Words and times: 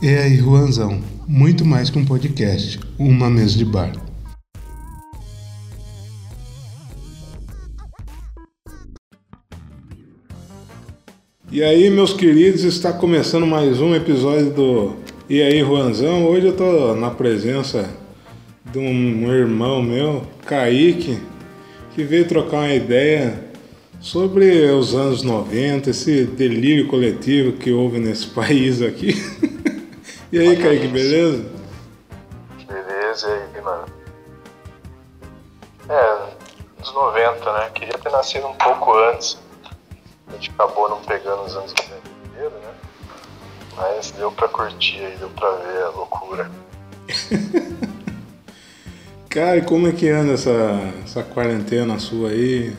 E 0.00 0.06
aí, 0.06 0.36
Juanzão, 0.36 1.00
muito 1.26 1.64
mais 1.64 1.90
que 1.90 1.98
um 1.98 2.04
podcast, 2.04 2.78
uma 2.96 3.28
mesa 3.28 3.58
de 3.58 3.64
bar. 3.64 3.90
E 11.50 11.60
aí, 11.64 11.90
meus 11.90 12.12
queridos, 12.12 12.62
está 12.62 12.92
começando 12.92 13.44
mais 13.44 13.80
um 13.80 13.92
episódio 13.92 14.50
do 14.50 14.96
E 15.28 15.42
aí, 15.42 15.58
Juanzão. 15.58 16.26
Hoje 16.26 16.46
eu 16.46 16.56
tô 16.56 16.94
na 16.94 17.10
presença 17.10 17.90
de 18.70 18.78
um 18.78 19.32
irmão 19.32 19.82
meu, 19.82 20.22
Kaique, 20.46 21.18
que 21.96 22.04
veio 22.04 22.28
trocar 22.28 22.58
uma 22.58 22.72
ideia 22.72 23.48
sobre 24.00 24.64
os 24.70 24.94
anos 24.94 25.24
90, 25.24 25.90
esse 25.90 26.22
delírio 26.22 26.86
coletivo 26.86 27.54
que 27.54 27.72
houve 27.72 27.98
nesse 27.98 28.28
país 28.30 28.80
aqui. 28.80 29.16
E 30.32 30.38
aí, 30.38 30.56
Kaique, 30.62 30.88
beleza? 30.88 31.44
Beleza, 32.66 33.28
e 33.28 33.56
aí, 33.56 33.62
mano? 33.62 33.84
É, 35.88 36.26
nos 36.78 36.92
90, 36.92 37.52
né? 37.52 37.70
Queria 37.74 37.96
ter 37.98 38.10
nascido 38.12 38.46
um 38.46 38.54
pouco 38.54 38.94
antes. 38.94 39.38
A 40.28 40.32
gente 40.32 40.50
acabou 40.50 40.88
não 40.90 41.00
pegando 41.02 41.42
os 41.44 41.56
anos 41.56 41.72
90 41.72 41.94
inteiro, 42.26 42.50
né? 42.62 42.74
Mas 43.76 44.10
deu 44.10 44.30
pra 44.32 44.48
curtir 44.48 44.98
aí, 45.04 45.16
deu 45.16 45.30
pra 45.30 45.50
ver 45.52 45.82
a 45.84 45.88
loucura. 45.90 46.50
Cara, 49.30 49.56
e 49.58 49.62
como 49.62 49.86
é 49.88 49.92
que 49.92 50.08
anda 50.08 50.32
essa, 50.34 50.50
essa 51.04 51.22
quarentena 51.22 51.98
sua 51.98 52.30
aí? 52.30 52.74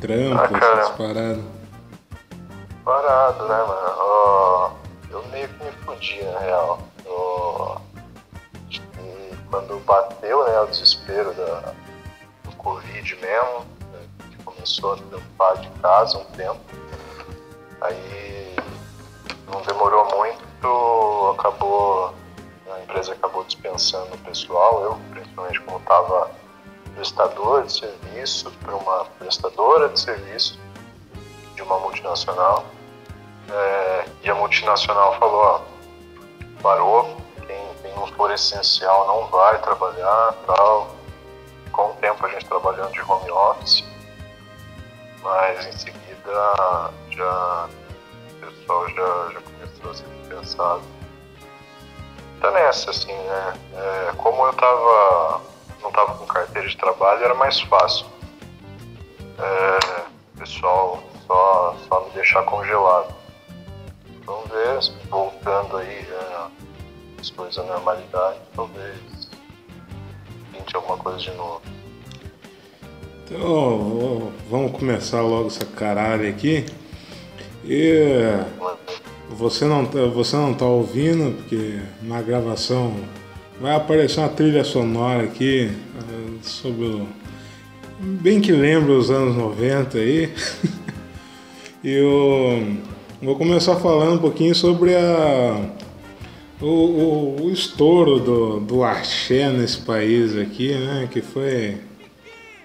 Trampo, 0.00 0.54
Ah, 0.54 0.78
essas 0.78 0.90
paradas. 0.96 1.44
Parado, 2.84 3.42
né, 3.48 3.56
mano? 3.58 3.92
Ó, 3.98 4.70
eu 5.10 5.24
meio 5.30 5.48
fudi, 6.02 6.24
na 6.24 6.38
real. 6.40 6.78
E 8.72 9.36
quando 9.50 9.78
bateu, 9.84 10.44
né, 10.44 10.60
o 10.60 10.66
desespero 10.66 11.32
da, 11.34 11.72
do 12.44 12.56
Covid 12.56 13.16
mesmo, 13.16 13.60
né, 13.92 14.00
que 14.30 14.42
começou 14.44 14.94
a 14.94 14.96
trampar 14.96 15.56
de 15.58 15.68
casa 15.80 16.18
um 16.18 16.24
tempo, 16.32 16.60
aí 17.80 18.56
não 19.52 19.62
demorou 19.62 20.04
muito, 20.16 21.36
acabou, 21.38 22.14
a 22.70 22.80
empresa 22.80 23.12
acabou 23.12 23.44
dispensando 23.44 24.14
o 24.14 24.18
pessoal, 24.18 24.82
eu, 24.82 24.98
principalmente 25.10 25.60
como 25.60 25.78
estava 25.78 26.30
prestador 26.94 27.62
de 27.64 27.72
serviço 27.72 28.50
para 28.62 28.76
uma 28.76 29.04
prestadora 29.18 29.88
de 29.88 29.98
serviço 29.98 30.58
de 31.54 31.62
uma 31.62 31.78
multinacional. 31.78 32.64
É, 33.50 34.04
e 34.22 34.30
a 34.30 34.34
multinacional 34.34 35.18
falou, 35.18 35.42
ó, 35.42 35.71
parou, 36.62 37.16
quem, 37.46 37.94
não 37.96 38.06
for 38.08 38.30
essencial 38.30 39.06
não 39.06 39.26
vai 39.26 39.60
trabalhar, 39.60 40.34
tal. 40.46 40.94
Com 41.72 41.90
o 41.90 41.94
tempo 41.94 42.24
a 42.24 42.28
gente 42.28 42.44
trabalhando 42.46 42.92
de 42.92 43.00
home 43.00 43.30
office, 43.30 43.84
mas 45.22 45.66
em 45.66 45.72
seguida 45.72 46.90
já 47.10 47.68
o 48.30 48.46
pessoal 48.46 48.88
já, 48.88 49.32
já 49.32 49.40
começou 49.40 49.90
a 49.90 49.94
ser 49.94 50.06
dispensado. 50.20 50.82
Tá 52.40 52.50
nessa, 52.50 52.90
assim, 52.90 53.12
né? 53.12 53.54
É, 53.74 54.12
como 54.16 54.44
eu 54.46 54.52
tava, 54.54 55.40
não 55.80 55.92
tava 55.92 56.14
com 56.14 56.26
carteira 56.26 56.68
de 56.68 56.76
trabalho, 56.76 57.24
era 57.24 57.34
mais 57.34 57.60
fácil. 57.60 58.06
É, 59.38 60.02
o 60.34 60.38
pessoal 60.38 61.02
só, 61.26 61.76
só 61.88 62.00
me 62.00 62.10
deixar 62.10 62.42
congelado. 62.44 63.14
Vamos 64.24 64.48
ver, 64.50 65.08
voltando 65.08 65.76
aí 65.78 66.04
já 66.04 66.31
coisas 67.30 67.58
à 67.58 67.62
normalidade, 67.64 68.38
talvez 68.54 68.96
pinte 70.52 70.76
alguma 70.76 70.96
coisa 70.98 71.18
de 71.18 71.30
novo. 71.32 71.62
Então, 73.24 74.32
vamos 74.50 74.72
começar 74.72 75.22
logo 75.22 75.46
essa 75.46 75.64
caralho 75.64 76.28
aqui. 76.28 76.66
E 77.64 78.28
você 79.30 79.64
não, 79.64 79.86
tá- 79.86 80.04
você 80.06 80.36
não 80.36 80.52
tá 80.52 80.66
ouvindo, 80.66 81.36
porque 81.36 81.80
na 82.02 82.20
gravação 82.20 82.94
vai 83.60 83.74
aparecer 83.74 84.20
uma 84.20 84.28
trilha 84.28 84.64
sonora 84.64 85.24
aqui 85.24 85.70
ah, 85.98 86.38
sobre 86.42 86.84
o. 86.84 87.08
Bem 88.00 88.40
que 88.40 88.50
lembra 88.50 88.92
os 88.92 89.10
anos 89.10 89.36
90 89.36 89.96
aí. 89.98 90.34
e 91.84 91.92
eu 91.92 92.76
vou 93.22 93.36
começar 93.36 93.76
falando 93.76 94.14
um 94.14 94.18
pouquinho 94.18 94.54
sobre 94.54 94.94
a. 94.96 95.70
O, 96.62 96.66
o, 96.66 97.44
o 97.46 97.50
estouro 97.50 98.20
do, 98.20 98.60
do 98.60 98.84
axé 98.84 99.48
nesse 99.48 99.78
país 99.78 100.36
aqui, 100.38 100.72
né? 100.74 101.08
Que 101.10 101.20
foi 101.20 101.80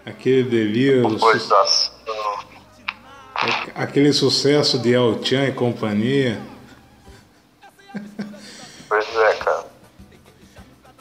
aquele 0.05 0.43
delírio, 0.43 1.03
su- 1.19 1.25
aquele 3.73 4.13
sucesso 4.13 4.77
de 4.77 4.93
El 4.93 5.23
Chan 5.23 5.45
e 5.45 5.51
companhia. 5.51 6.39
Pois 8.87 9.15
é, 9.15 9.33
cara. 9.35 9.65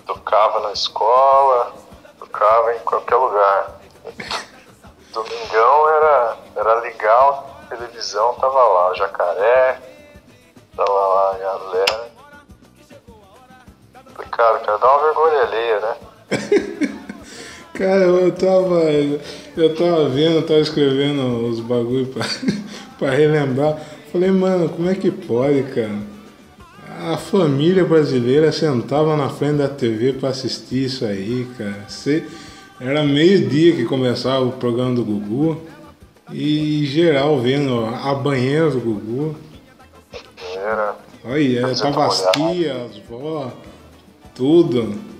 Tocava 0.06 0.60
na 0.60 0.72
escola, 0.72 1.74
tocava 2.18 2.74
em 2.74 2.78
qualquer 2.80 3.16
lugar. 3.16 3.80
Domingão 5.12 5.88
era, 5.90 6.36
era 6.56 6.74
legal, 6.80 7.60
televisão 7.68 8.34
tava 8.34 8.62
lá, 8.62 8.90
o 8.90 8.94
jacaré, 8.94 9.80
tava 10.74 10.92
lá 10.92 11.34
a 11.34 11.38
galera. 11.38 12.15
Cara, 14.36 14.58
cara, 14.58 14.78
dá 14.78 14.86
uma 14.86 15.04
vergonha 15.04 15.42
alheia, 15.42 15.80
né? 15.80 15.96
Cara, 17.72 18.04
eu 18.04 18.32
tava. 18.32 18.84
Eu 19.54 19.74
tava 19.74 20.08
vendo, 20.08 20.36
eu 20.36 20.46
tava 20.46 20.60
escrevendo 20.60 21.46
os 21.46 21.60
bagulho 21.60 22.06
pra, 22.06 22.24
pra 22.98 23.10
relembrar. 23.10 23.78
Falei, 24.10 24.30
mano, 24.30 24.68
como 24.70 24.88
é 24.88 24.94
que 24.94 25.10
pode, 25.10 25.62
cara? 25.64 25.98
A 27.12 27.18
família 27.18 27.84
brasileira 27.84 28.50
sentava 28.50 29.14
na 29.14 29.28
frente 29.28 29.58
da 29.58 29.68
TV 29.68 30.14
pra 30.14 30.30
assistir 30.30 30.86
isso 30.86 31.04
aí, 31.04 31.46
cara. 31.58 31.84
Era 32.80 33.04
meio-dia 33.04 33.76
que 33.76 33.84
começava 33.84 34.44
o 34.44 34.52
programa 34.52 34.94
do 34.94 35.04
Gugu. 35.04 35.60
E 36.32 36.86
geral 36.86 37.38
vendo 37.38 37.84
a 37.84 38.14
banheira 38.14 38.70
do 38.70 38.80
Gugu. 38.80 39.36
Era. 40.54 40.96
Olha, 41.24 41.60
Fazer 41.62 41.82
tava 41.82 42.06
as 42.06 42.30
tias, 42.32 42.76
as 42.76 42.98
vó, 43.08 43.52
tudo. 44.36 45.16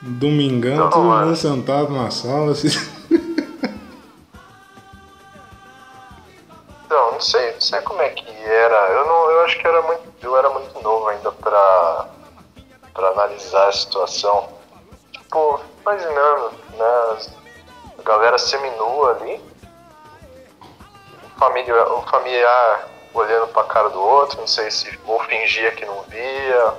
Domingão, 0.00 0.76
Não, 0.76 0.90
todo 0.90 1.04
mundo 1.04 1.36
sentado 1.36 1.90
na 1.92 2.10
sala. 2.10 2.52
Assim. 2.52 2.68
Então, 6.84 7.12
não 7.12 7.20
sei, 7.20 7.52
não 7.52 7.60
sei 7.60 7.80
como 7.82 8.00
é 8.00 8.08
que 8.08 8.26
era. 8.46 8.88
Eu 8.92 9.06
não, 9.06 9.30
eu 9.30 9.40
acho 9.44 9.58
que 9.58 9.66
era 9.66 9.82
muito, 9.82 10.02
eu 10.22 10.36
era 10.38 10.48
muito 10.48 10.82
novo 10.82 11.06
ainda 11.08 11.30
pra, 11.30 12.08
pra 12.94 13.08
analisar 13.08 13.68
a 13.68 13.72
situação. 13.72 14.48
Tipo, 15.12 15.60
imaginando, 15.82 16.50
né? 16.78 17.18
A 17.98 18.02
galera 18.02 18.38
seminua 18.38 19.18
ali. 19.20 19.38
O 21.26 21.38
familiar, 21.38 21.92
o 21.92 22.02
familiar 22.08 22.88
olhando 23.12 23.48
pra 23.48 23.64
cara 23.64 23.90
do 23.90 24.00
outro, 24.00 24.40
não 24.40 24.46
sei 24.46 24.70
se 24.70 24.98
ou 25.06 25.22
fingia 25.24 25.70
que 25.72 25.84
não 25.84 26.02
via. 26.04 26.74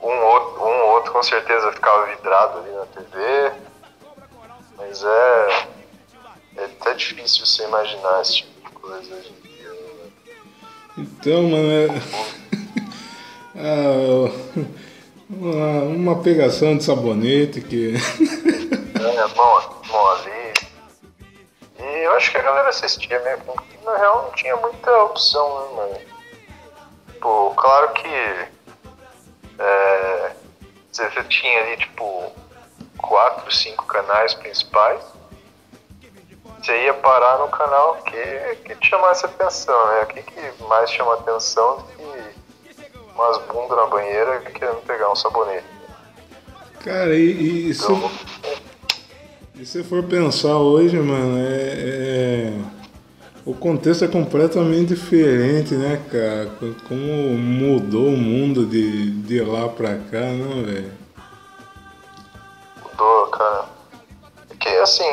Um 0.00 0.24
outro, 0.24 0.64
um 0.64 0.86
outro 0.92 1.12
com 1.12 1.22
certeza 1.22 1.72
ficava 1.72 2.06
vidrado 2.06 2.58
ali 2.58 2.70
na 2.70 2.86
TV. 2.86 3.52
Mas 4.76 5.02
é. 5.02 5.68
É 6.56 6.64
até 6.64 6.94
difícil 6.94 7.46
você 7.46 7.64
imaginar 7.64 8.20
esse 8.20 8.38
tipo 8.38 8.68
de 8.68 8.74
coisa 8.76 9.14
hoje 9.14 9.32
em 9.32 9.48
dia. 9.48 9.70
né? 9.70 10.10
Então, 10.98 11.42
mano, 11.44 11.70
é... 11.72 11.88
Ah, 13.60 14.30
uma, 15.28 15.82
uma 15.82 16.22
pegação 16.22 16.76
de 16.76 16.84
sabonete 16.84 17.60
que. 17.60 17.94
É, 17.96 19.26
mão, 19.36 19.82
mão 19.88 20.08
ali. 20.12 20.54
E 21.80 22.04
eu 22.04 22.12
acho 22.12 22.30
que 22.30 22.36
a 22.38 22.42
galera 22.42 22.68
assistia 22.68 23.18
mesmo. 23.20 23.44
porque, 23.46 23.76
Na 23.84 23.96
real 23.96 24.22
não 24.26 24.30
tinha 24.36 24.54
muita 24.56 24.90
opção, 25.02 25.48
né, 25.60 25.76
mano? 25.76 25.98
Pô, 27.20 27.50
claro 27.56 27.92
que 27.94 28.08
é, 29.58 30.32
você 30.92 31.24
tinha 31.24 31.62
ali, 31.62 31.76
tipo, 31.76 32.32
quatro, 32.96 33.52
cinco 33.54 33.86
canais 33.86 34.34
principais. 34.34 35.02
Você 36.60 36.84
ia 36.84 36.94
parar 36.94 37.38
no 37.38 37.48
canal 37.48 37.96
que, 38.02 38.56
que 38.64 38.74
te 38.76 38.88
chamasse 38.88 39.24
atenção, 39.24 39.86
né? 39.88 40.02
O 40.02 40.06
que, 40.06 40.22
que 40.22 40.62
mais 40.64 40.90
chama 40.90 41.14
atenção 41.14 41.76
do 41.76 41.84
que 41.84 42.28
umas 43.14 43.38
bundas 43.46 43.76
na 43.76 43.86
banheira 43.86 44.40
querendo 44.40 44.82
pegar 44.84 45.10
um 45.10 45.16
sabonete. 45.16 45.64
Cara, 46.80 47.14
e, 47.14 47.70
e 47.70 47.74
se, 47.74 47.84
Então, 47.84 48.10
e 49.56 49.66
se 49.66 49.82
for 49.84 50.02
pensar 50.04 50.56
hoje, 50.56 50.96
mano, 50.98 51.38
é, 51.38 51.52
é- 51.52 52.77
o 53.48 53.54
contexto 53.54 54.04
é 54.04 54.08
completamente 54.08 54.94
diferente, 54.94 55.74
né, 55.74 56.04
cara? 56.12 56.50
Como 56.86 57.32
mudou 57.32 58.08
o 58.08 58.16
mundo 58.16 58.66
de, 58.66 59.22
de 59.22 59.40
lá 59.40 59.70
pra 59.70 59.96
cá, 59.96 60.20
não, 60.20 60.66
velho? 60.66 60.92
Mudou, 62.82 63.26
cara. 63.28 63.64
Que 64.60 64.68
assim, 64.68 65.08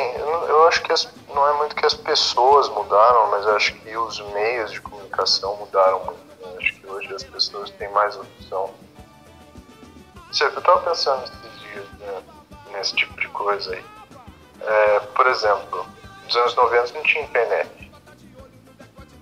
eu, 0.48 0.68
acho 0.68 0.82
que 0.82 0.92
as, 0.92 1.08
não 1.34 1.48
é 1.48 1.56
muito 1.56 1.74
que 1.74 1.86
as 1.86 1.94
pessoas 1.94 2.68
mudaram, 2.68 3.30
mas 3.30 3.46
acho 3.46 3.72
que 3.72 3.96
os 3.96 4.20
meios 4.34 4.70
de 4.70 4.82
comunicação 4.82 5.56
mudaram 5.56 6.04
muito. 6.04 6.20
Né? 6.42 6.56
Acho 6.58 6.74
que 6.74 6.86
hoje 6.86 7.14
as 7.14 7.22
pessoas 7.22 7.70
têm 7.70 7.90
mais 7.92 8.16
opção. 8.16 8.68
Eu 10.38 10.60
tava 10.60 10.80
pensando 10.80 11.24
esses 11.24 11.60
dias 11.60 11.86
né, 12.00 12.22
nesse 12.72 12.94
tipo 12.96 13.18
de 13.18 13.28
coisa 13.28 13.72
aí. 13.72 13.84
É, 14.60 15.00
por 15.00 15.26
exemplo, 15.26 15.86
nos 16.26 16.36
anos 16.36 16.54
90 16.54 16.92
não 16.92 17.02
tinha 17.02 17.24
internet. 17.24 17.75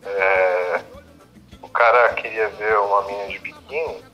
É, 0.07 0.81
o 1.63 1.69
cara 1.69 2.13
queria 2.15 2.49
ver 2.51 2.79
uma 2.79 3.03
mina 3.03 3.29
de 3.29 3.39
biquíni, 3.39 4.05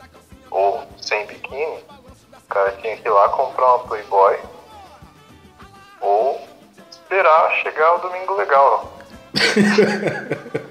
ou 0.51 0.83
sem 1.01 1.27
biquíni, 1.27 1.85
o 2.33 2.49
cara 2.49 2.73
tinha 2.81 2.97
que 2.97 3.07
ir 3.07 3.11
lá 3.11 3.29
comprar 3.31 3.75
uma 3.75 3.87
Playboy, 3.87 4.39
ou 6.01 6.41
esperar 6.91 7.53
chegar 7.63 7.95
o 7.97 7.99
domingo 7.99 8.35
legal. 8.35 8.93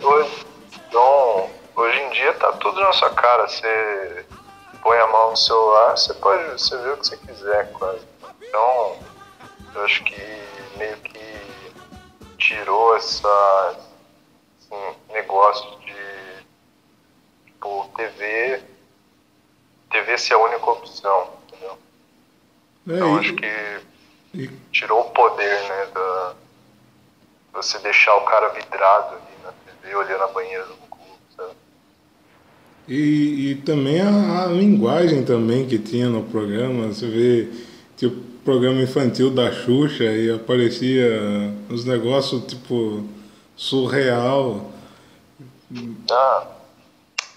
hoje, 0.01 0.45
então, 0.87 1.49
hoje 1.75 1.99
em 1.99 2.09
dia 2.11 2.33
tá 2.33 2.53
tudo 2.53 2.79
na 2.79 2.93
sua 2.93 3.09
cara. 3.11 3.47
Você 3.47 4.25
põe 4.81 4.97
a 4.97 5.07
mão 5.07 5.31
no 5.31 5.37
celular, 5.37 5.97
você 5.97 6.13
pode 6.13 6.43
você 6.51 6.77
ver 6.77 6.93
o 6.93 6.97
que 6.97 7.07
você 7.07 7.17
quiser 7.17 7.71
quase. 7.73 8.07
Então, 8.41 8.97
eu 9.75 9.83
acho 9.83 10.03
que 10.03 10.43
meio 10.77 10.97
que 10.97 11.19
tirou 12.37 12.95
essa 12.95 13.75
assim, 14.71 15.13
negócio 15.13 15.79
de 15.79 15.95
tipo, 17.45 17.89
TV 17.95 18.61
TV 19.91 20.17
ser 20.17 20.35
a 20.35 20.37
única 20.37 20.65
opção, 20.69 21.29
entendeu? 21.47 21.77
É, 22.87 22.93
então 22.93 23.15
acho 23.17 23.33
que 23.33 23.47
e... 24.33 24.49
tirou 24.71 25.01
o 25.01 25.11
poder, 25.11 25.61
né, 25.63 25.87
da 25.93 26.35
você 27.51 27.79
deixar 27.79 28.15
o 28.15 28.25
cara 28.25 28.49
vidrado 28.49 29.15
ali 29.15 29.43
na 29.43 29.51
TV 29.51 29.95
olhando 29.95 30.23
a 30.23 30.27
banheira 30.27 30.65
do 30.65 30.75
clube, 30.75 31.19
sabe? 31.35 31.53
E, 32.87 33.51
e 33.51 33.55
também 33.55 34.01
a, 34.01 34.43
a, 34.43 34.45
linguagem 34.47 35.25
também 35.25 35.67
que 35.67 35.79
tinha 35.79 36.07
no 36.07 36.23
programa, 36.23 36.87
você 36.87 37.07
vê 37.07 37.49
tipo 37.97 38.29
programa 38.45 38.81
infantil 38.81 39.29
da 39.29 39.51
Xuxa 39.51 40.05
e 40.05 40.31
aparecia 40.31 41.09
uns 41.69 41.85
negócios 41.85 42.45
tipo 42.45 43.03
surreal. 43.59 44.71
Ah, 46.09 46.47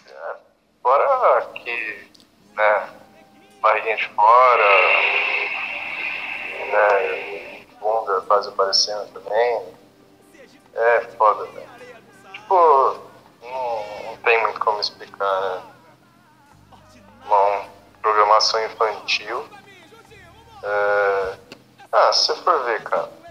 é. 0.07 0.37
fora 0.81 1.43
que, 1.53 2.09
né, 2.55 2.89
barriguinha 3.61 3.97
de 3.97 4.09
fora, 4.11 4.65
né, 6.71 7.67
bunda 7.81 8.21
quase 8.21 8.49
aparecendo 8.49 9.13
também. 9.13 9.63
É 10.75 11.01
foda, 11.19 11.45
né? 11.53 11.67
Tipo, 12.33 12.99
não, 13.43 14.05
não 14.05 14.17
tem 14.19 14.41
muito 14.43 14.61
como 14.61 14.81
explicar, 14.81 15.41
né? 15.41 15.63
Uma 17.27 17.65
programação 18.01 18.65
infantil. 18.65 19.45
É... 20.63 21.39
Ah, 21.91 22.13
se 22.13 22.27
você 22.27 22.37
for 22.43 22.65
ver, 22.65 22.83
cara. 22.85 23.22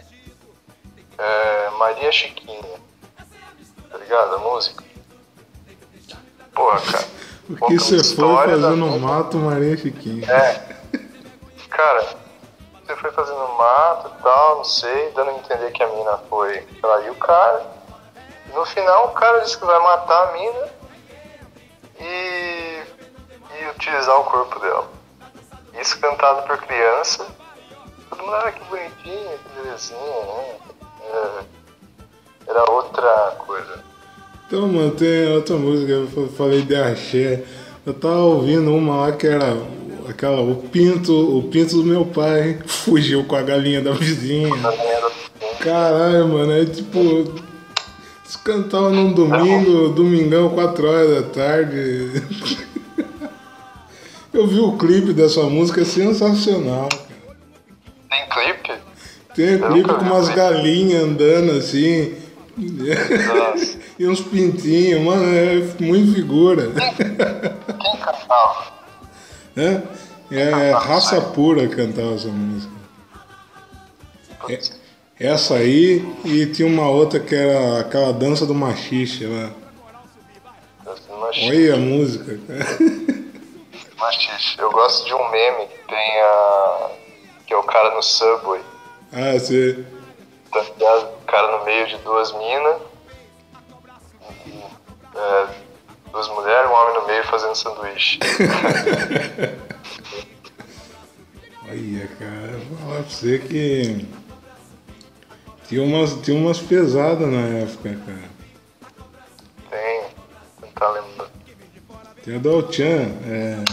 É... 1.17 1.69
Maria 1.77 2.11
Chiquinha. 2.11 2.79
Tá 3.89 3.97
ligado? 3.97 4.35
A 4.35 4.37
música. 4.39 4.83
Porra, 6.53 6.81
cara. 6.81 7.07
O 7.49 7.67
que 7.67 7.79
você 7.79 8.03
foi 8.03 8.35
fazendo 8.35 8.75
no 8.77 8.99
mato, 8.99 9.37
Maria 9.37 9.75
Chiquinha? 9.75 10.31
É. 10.31 10.75
Cara, 11.69 12.15
você 12.73 12.95
foi 12.95 13.11
fazendo 13.11 13.47
mato 13.57 14.11
e 14.17 14.21
tal, 14.21 14.57
não 14.57 14.63
sei, 14.63 15.11
dando 15.11 15.31
a 15.31 15.33
entender 15.33 15.71
que 15.71 15.83
a 15.83 15.87
mina 15.87 16.17
foi 16.29 16.61
trair 16.81 17.09
o 17.09 17.15
cara. 17.15 17.65
No 18.53 18.65
final 18.65 19.07
o 19.07 19.11
cara 19.11 19.39
disse 19.39 19.57
que 19.57 19.65
vai 19.65 19.79
matar 19.79 20.29
a 20.29 20.31
mina 20.33 20.69
e, 21.99 22.83
e 23.59 23.69
utilizar 23.75 24.19
o 24.19 24.25
corpo 24.25 24.59
dela. 24.59 24.89
Isso 25.79 25.99
cantado 25.99 26.45
por 26.45 26.57
criança. 26.57 27.25
Todo 28.09 28.21
mundo, 28.21 28.35
ah, 28.35 28.51
que 28.51 28.63
bonitinho, 28.65 29.39
que 29.39 29.61
belezinha, 29.61 29.99
né? 29.99 30.59
É, 31.03 31.43
era 32.47 32.71
outra 32.71 33.35
coisa. 33.39 33.83
Então, 34.47 34.67
mano, 34.67 34.91
tem 34.91 35.31
outra 35.33 35.55
música, 35.55 35.91
eu 35.91 36.29
falei 36.29 36.61
de 36.61 36.75
axé. 36.75 37.43
Eu 37.85 37.93
tava 37.93 38.19
ouvindo 38.19 38.73
uma 38.75 39.07
lá 39.07 39.11
que 39.13 39.25
era 39.25 39.57
aquela, 40.07 40.41
o 40.41 40.55
pinto, 40.55 41.37
o 41.37 41.43
pinto 41.43 41.77
do 41.77 41.83
meu 41.83 42.05
pai 42.05 42.59
fugiu 42.65 43.23
com 43.23 43.35
a 43.35 43.41
galinha 43.41 43.81
da 43.81 43.91
vizinha. 43.93 44.49
Caralho, 45.59 46.27
mano, 46.27 46.51
é 46.51 46.65
tipo. 46.65 46.99
Eles 46.99 48.35
cantavam 48.43 48.91
num 48.91 49.13
domingo, 49.13 49.89
domingão, 49.89 50.49
4 50.49 50.87
horas 50.87 51.15
da 51.15 51.29
tarde. 51.29 52.21
Eu 54.33 54.47
vi 54.47 54.59
o 54.59 54.77
clipe 54.77 55.11
dessa 55.11 55.43
música, 55.43 55.81
é 55.81 55.85
sensacional. 55.85 56.87
Tem 58.09 58.29
clipe? 58.29 58.90
Tem 59.35 59.57
clipe 59.59 59.93
com 59.93 60.05
umas 60.05 60.29
galinhas 60.29 61.03
andando 61.03 61.51
assim. 61.53 62.15
Nossa. 62.57 63.79
e 63.97 64.07
uns 64.07 64.21
pintinhos, 64.21 65.01
mano, 65.01 65.23
é 65.33 65.55
muito 65.83 66.13
figura. 66.13 66.71
Quem, 66.71 67.15
quem 67.77 67.97
cantava? 67.99 68.71
É, 69.55 69.81
é 70.31 70.71
raça 70.71 71.19
pura 71.21 71.67
cantava 71.67 72.15
essa 72.15 72.27
música. 72.27 72.73
É, 74.49 74.59
essa 75.19 75.55
aí 75.55 76.03
e 76.25 76.47
tinha 76.47 76.67
uma 76.67 76.89
outra 76.89 77.19
que 77.19 77.35
era 77.35 77.81
aquela 77.81 78.11
dança 78.11 78.45
do 78.45 78.55
machixe 78.55 79.25
lá. 79.25 79.51
Olha 80.85 81.75
a 81.75 81.77
música, 81.77 82.39
cara. 82.47 82.65
Machixe. 83.97 84.57
Eu 84.57 84.71
gosto 84.71 85.05
de 85.05 85.13
um 85.13 85.29
meme 85.29 85.67
que 85.67 85.87
tem 85.87 86.21
a. 86.21 86.89
que 87.45 87.53
é 87.53 87.57
o 87.57 87.63
cara 87.63 87.93
no 87.95 88.01
subway. 88.01 88.61
Ah, 89.13 89.37
sim. 89.39 89.85
Tá 90.51 90.61
ligado? 90.61 91.13
O 91.21 91.25
cara 91.25 91.57
no 91.57 91.65
meio 91.65 91.87
de 91.87 91.97
duas 91.97 92.31
minas. 92.33 92.81
É, 95.13 95.47
duas 96.11 96.27
mulheres, 96.29 96.69
um 96.69 96.73
homem 96.73 96.93
no 97.01 97.07
meio 97.07 97.23
fazendo 97.25 97.55
sanduíche. 97.55 98.19
Olha, 101.67 102.07
cara, 102.19 102.57
vou 102.69 102.77
falar 102.79 103.01
pra 103.03 103.09
você 103.09 103.39
que 103.39 104.05
tinha 105.67 105.83
umas, 105.83 106.13
tinha 106.21 106.37
umas 106.37 106.59
pesadas 106.59 107.27
na 107.29 107.47
época, 107.59 107.97
cara. 108.05 108.31
Tem, 109.69 110.03
tentar 110.61 110.89
lembrar. 110.89 111.29
Tem 112.23 112.35
a 112.35 112.39
Dolchan, 112.39 113.07
é. 113.25 113.63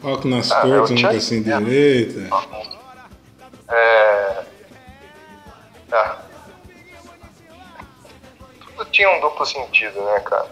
Foco 0.00 0.28
nas 0.28 0.50
ah, 0.52 0.60
cores, 0.62 0.90
nunca 0.90 1.20
sem 1.20 1.42
direita. 1.42 2.28
É. 3.68 4.44
Ah. 5.92 6.18
Tudo 8.60 8.84
tinha 8.90 9.10
um 9.10 9.20
duplo 9.20 9.46
sentido, 9.46 10.00
né, 10.02 10.20
cara? 10.20 10.48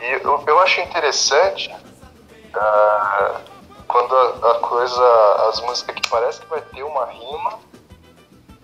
E 0.00 0.12
eu, 0.22 0.44
eu 0.46 0.60
acho 0.60 0.80
interessante 0.80 1.70
uh, 1.70 3.40
quando 3.88 4.14
a, 4.16 4.52
a, 4.52 4.60
coisa, 4.60 5.48
as 5.48 5.60
músicas 5.60 5.96
que 5.96 6.08
parece 6.08 6.40
que 6.40 6.46
vai 6.46 6.60
ter 6.60 6.82
uma 6.82 7.06
rima, 7.06 7.58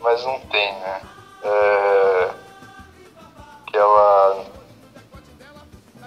mas 0.00 0.25
não 0.25 0.38
tem, 0.40 0.72
né? 0.80 1.00
É, 1.44 2.30
aquela 3.66 4.44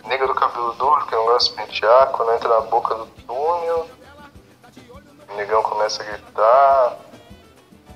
nega 0.06 0.28
do 0.28 0.36
cabelo 0.36 0.74
duro, 0.74 1.06
que 1.08 1.16
não 1.16 1.26
gosta 1.26 1.50
de 1.50 1.56
pentear, 1.56 2.08
quando 2.12 2.34
entra 2.34 2.50
na 2.50 2.62
boca 2.62 2.96
do 2.96 3.06
túnel, 3.26 3.90
o 5.30 5.36
negão 5.36 5.64
começa 5.64 6.04
a 6.04 6.06
gritar. 6.06 6.98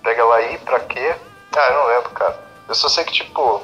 Pega 0.10 0.24
ela 0.24 0.38
aí 0.38 0.58
pra 0.58 0.80
quê? 0.80 1.16
Ah, 1.56 1.68
eu 1.70 1.74
não 1.76 1.88
lembro, 1.88 2.10
cara. 2.10 2.36
Eu 2.68 2.74
só 2.74 2.90
sei 2.90 3.04
que, 3.04 3.14
tipo, 3.14 3.62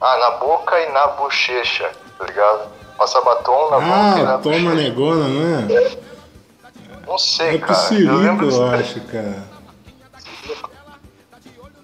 ah, 0.00 0.16
na 0.16 0.30
boca 0.38 0.80
e 0.80 0.90
na 0.90 1.06
bochecha, 1.08 1.92
tá 2.16 2.24
ligado? 2.24 2.70
Passa 2.96 3.20
batom 3.20 3.68
na 3.68 3.76
ah, 3.76 3.80
boca 3.80 4.18
e 4.18 4.22
na 4.22 4.38
toma 4.38 4.70
bochecha. 4.70 4.74
negona, 4.74 5.28
não 5.28 5.76
é? 5.76 5.84
é? 5.84 5.98
Não 7.06 7.18
sei, 7.18 7.56
é 7.56 7.58
cara. 7.58 7.92
eu 7.92 8.16
lembro 8.16 8.50
eu 8.50 8.70
acho, 8.70 9.02
cara. 9.02 9.44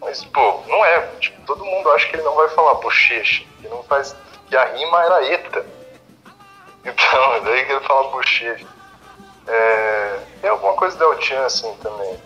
Mas, 0.01 0.25
pô, 0.25 0.63
não 0.67 0.83
é. 0.87 1.01
Tipo, 1.21 1.43
todo 1.45 1.63
mundo 1.63 1.91
acha 1.91 2.09
que 2.09 2.17
ele 2.17 2.23
não 2.23 2.35
vai 2.35 2.49
falar 2.49 2.77
bochecha. 2.77 3.45
Ele 3.59 3.69
não 3.69 3.83
faz. 3.83 4.17
E 4.51 4.57
a 4.57 4.65
rima 4.65 5.05
era 5.05 5.27
eta. 5.27 5.67
Então, 6.83 7.35
é 7.35 7.41
daí 7.45 7.67
que 7.67 7.73
ele 7.73 7.85
fala 7.85 8.11
bochecha. 8.11 8.67
É, 9.47 10.19
tem 10.41 10.49
alguma 10.49 10.73
coisa 10.73 10.97
da 10.97 11.05
Elchan 11.05 11.45
assim 11.45 11.75
também, 11.83 12.17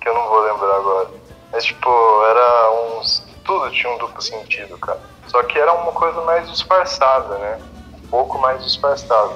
que 0.00 0.08
eu 0.08 0.14
não 0.14 0.28
vou 0.28 0.40
lembrar 0.40 0.76
agora. 0.76 1.10
Mas 1.52 1.64
tipo, 1.64 1.88
era 2.24 2.70
uns 2.98 3.30
tudo 3.44 3.70
tinha 3.72 3.92
um 3.92 3.98
duplo 3.98 4.22
sentido, 4.22 4.78
cara. 4.78 5.00
Só 5.26 5.42
que 5.42 5.58
era 5.58 5.72
uma 5.72 5.92
coisa 5.92 6.20
mais 6.22 6.48
disfarçada, 6.48 7.36
né? 7.38 7.58
Um 8.04 8.08
pouco 8.08 8.38
mais 8.38 8.62
disfarçada. 8.64 9.34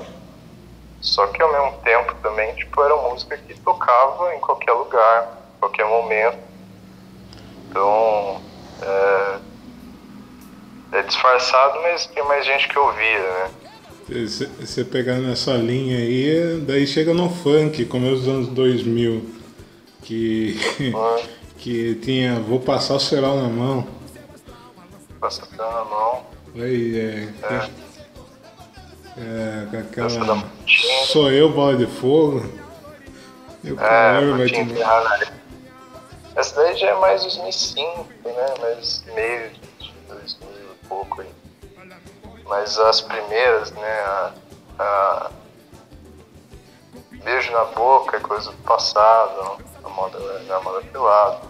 Só 1.01 1.27
que 1.27 1.43
ao 1.43 1.53
mesmo 1.53 1.79
tempo 1.83 2.15
também, 2.23 2.55
tipo, 2.55 2.81
era 2.83 2.97
música 2.97 3.37
que 3.37 3.59
tocava 3.61 4.35
em 4.35 4.41
qualquer 4.41 4.73
lugar, 4.73 5.39
qualquer 5.59 5.85
momento. 5.85 6.39
Então, 7.69 8.41
é, 8.83 9.39
é 10.93 11.03
disfarçado, 11.03 11.81
mas 11.83 12.07
tem 12.07 12.25
mais 12.25 12.47
gente 12.47 12.69
que 12.69 12.79
ouvia, 12.79 13.19
né? 13.19 13.51
Você 14.61 14.85
pegar 14.85 15.17
nessa 15.17 15.53
linha 15.55 15.97
aí, 15.97 16.61
daí 16.67 16.87
chega 16.87 17.13
no 17.13 17.31
funk, 17.31 17.85
como 17.87 18.11
os 18.13 18.29
anos 18.29 18.49
2000, 18.49 19.34
que, 20.05 20.57
que 21.59 21.95
tinha 21.97 22.39
Vou 22.41 22.61
Passar 22.61 22.95
o 22.95 23.01
Ceral 23.01 23.37
na 23.37 23.49
Mão. 23.49 23.87
Passar 25.21 25.45
o 25.45 25.47
Ceral 25.47 25.73
na 25.73 25.85
Mão. 25.85 26.27
Aí, 26.57 27.01
é, 27.01 27.29
é. 27.51 27.71
é, 29.19 29.67
com 29.71 29.79
aquela... 29.79 30.45
Sou 31.07 31.31
eu, 31.31 31.51
bola 31.51 31.77
de 31.77 31.87
fogo. 31.87 32.45
E 33.65 33.73
o 33.73 33.81
é, 33.81 34.31
vai 34.37 34.47
te... 34.47 34.59
Essa 36.37 36.57
daí 36.57 36.77
já 36.77 36.89
é 36.89 36.95
mais 36.95 37.23
2005, 37.23 38.07
né? 38.25 38.55
Mais 38.61 39.05
meio 39.15 39.51
de 39.79 39.93
2000 40.09 40.49
e 40.51 40.87
pouco 40.89 41.21
aí. 41.21 41.31
Mas 42.45 42.77
as 42.79 43.01
primeiras, 43.01 43.71
né? 43.71 44.01
A, 44.01 44.33
a 44.79 45.31
Beijo 47.25 47.51
na 47.53 47.65
boca 47.65 48.19
é 48.19 48.21
coisa 48.21 48.51
do 48.51 48.57
passado, 48.59 49.59
a 49.83 49.89
moda, 49.89 50.19
a 50.51 50.61
moda 50.61 50.83
pelada. 50.83 51.41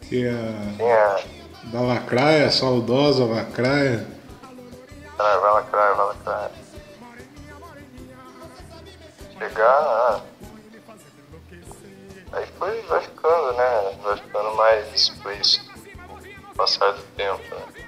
Que 0.00 0.28
a. 0.28 0.76
Tinha... 0.76 1.42
Da 1.70 1.80
lacraia, 1.80 2.50
saudosa 2.50 3.24
lacraia. 3.24 4.04
Vai, 5.16 5.38
vai 5.38 5.52
lacraia, 5.52 5.94
vai 5.94 6.06
lacraia. 6.06 6.50
Chegar. 9.38 9.64
Ah, 9.64 10.20
aí 12.32 12.46
foi, 12.58 12.82
vai 12.82 13.00
ficando, 13.02 13.52
né? 13.52 13.98
Vai 14.02 14.16
ficando 14.16 14.54
mais 14.56 14.92
explícito 14.92 15.70
com 16.08 16.14
o 16.14 16.54
passar 16.56 16.92
do 16.92 17.02
tempo, 17.16 17.42
né? 17.54 17.84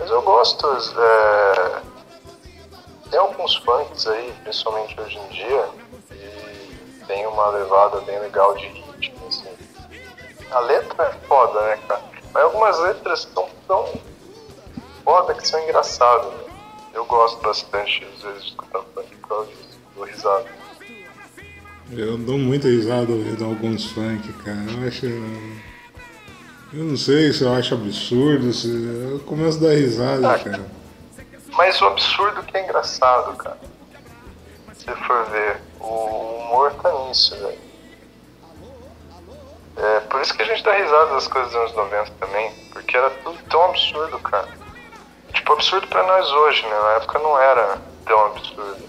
Mas 0.00 0.10
eu 0.10 0.20
gosto. 0.22 0.66
É, 0.98 1.82
tem 3.08 3.20
alguns 3.20 3.54
funks 3.56 4.08
aí, 4.08 4.34
principalmente 4.42 5.00
hoje 5.00 5.18
em 5.18 5.28
dia, 5.28 5.68
tem 7.12 7.26
uma 7.26 7.50
levada 7.50 8.00
bem 8.00 8.18
legal 8.20 8.56
de 8.56 8.66
ritmo, 8.68 9.28
assim. 9.28 9.48
A 10.50 10.60
letra 10.60 11.04
é 11.04 11.26
foda, 11.26 11.60
né, 11.60 11.78
cara? 11.86 12.02
Mas 12.32 12.42
algumas 12.42 12.78
letras 12.80 13.28
são 13.34 13.48
tão 13.68 14.00
foda 15.04 15.34
que 15.34 15.46
são 15.46 15.62
engraçadas, 15.62 16.32
né? 16.32 16.52
Eu 16.94 17.04
gosto 17.04 17.40
bastante, 17.42 18.06
às 18.16 18.22
vezes, 18.22 18.42
de 18.44 18.48
escutar 18.50 18.82
funk 18.94 19.16
por 19.16 19.28
causa 19.28 19.50
disso, 19.50 19.78
do 19.94 20.04
risado. 20.04 20.46
Eu 21.90 22.16
dou 22.16 22.38
muita 22.38 22.68
risada 22.68 23.12
ouvindo 23.12 23.44
alguns 23.44 23.84
funk, 23.92 24.32
cara. 24.44 24.64
Eu 24.80 24.88
acho. 24.88 25.06
Eu 25.06 26.84
não 26.84 26.96
sei 26.96 27.30
se 27.34 27.44
eu 27.44 27.52
acho 27.52 27.74
absurdo, 27.74 28.50
se... 28.54 28.68
eu 28.68 29.20
começo 29.26 29.58
a 29.58 29.68
dar 29.68 29.74
risada, 29.74 30.32
ah, 30.32 30.38
cara. 30.38 30.66
Mas 31.52 31.80
o 31.82 31.86
absurdo 31.86 32.42
que 32.44 32.56
é 32.56 32.64
engraçado, 32.64 33.36
cara. 33.36 33.58
Você 34.82 34.96
for 34.96 35.24
ver, 35.26 35.60
o 35.78 35.86
humor 35.86 36.74
tá 36.82 36.92
nisso, 37.04 37.36
velho. 37.36 37.58
É 39.76 40.00
por 40.00 40.20
isso 40.20 40.34
que 40.34 40.42
a 40.42 40.44
gente 40.44 40.64
dá 40.64 40.72
risada 40.72 41.14
das 41.14 41.28
coisas 41.28 41.52
dos 41.52 41.60
anos 41.60 41.76
90 41.76 42.10
também, 42.18 42.52
porque 42.72 42.96
era 42.96 43.08
tudo 43.10 43.38
tão 43.48 43.62
absurdo, 43.66 44.18
cara. 44.18 44.48
Tipo, 45.32 45.52
absurdo 45.52 45.86
pra 45.86 46.02
nós 46.02 46.28
hoje, 46.32 46.62
né? 46.66 46.80
Na 46.80 46.90
época 46.94 47.18
não 47.20 47.38
era 47.38 47.78
tão 48.04 48.26
absurdo. 48.26 48.82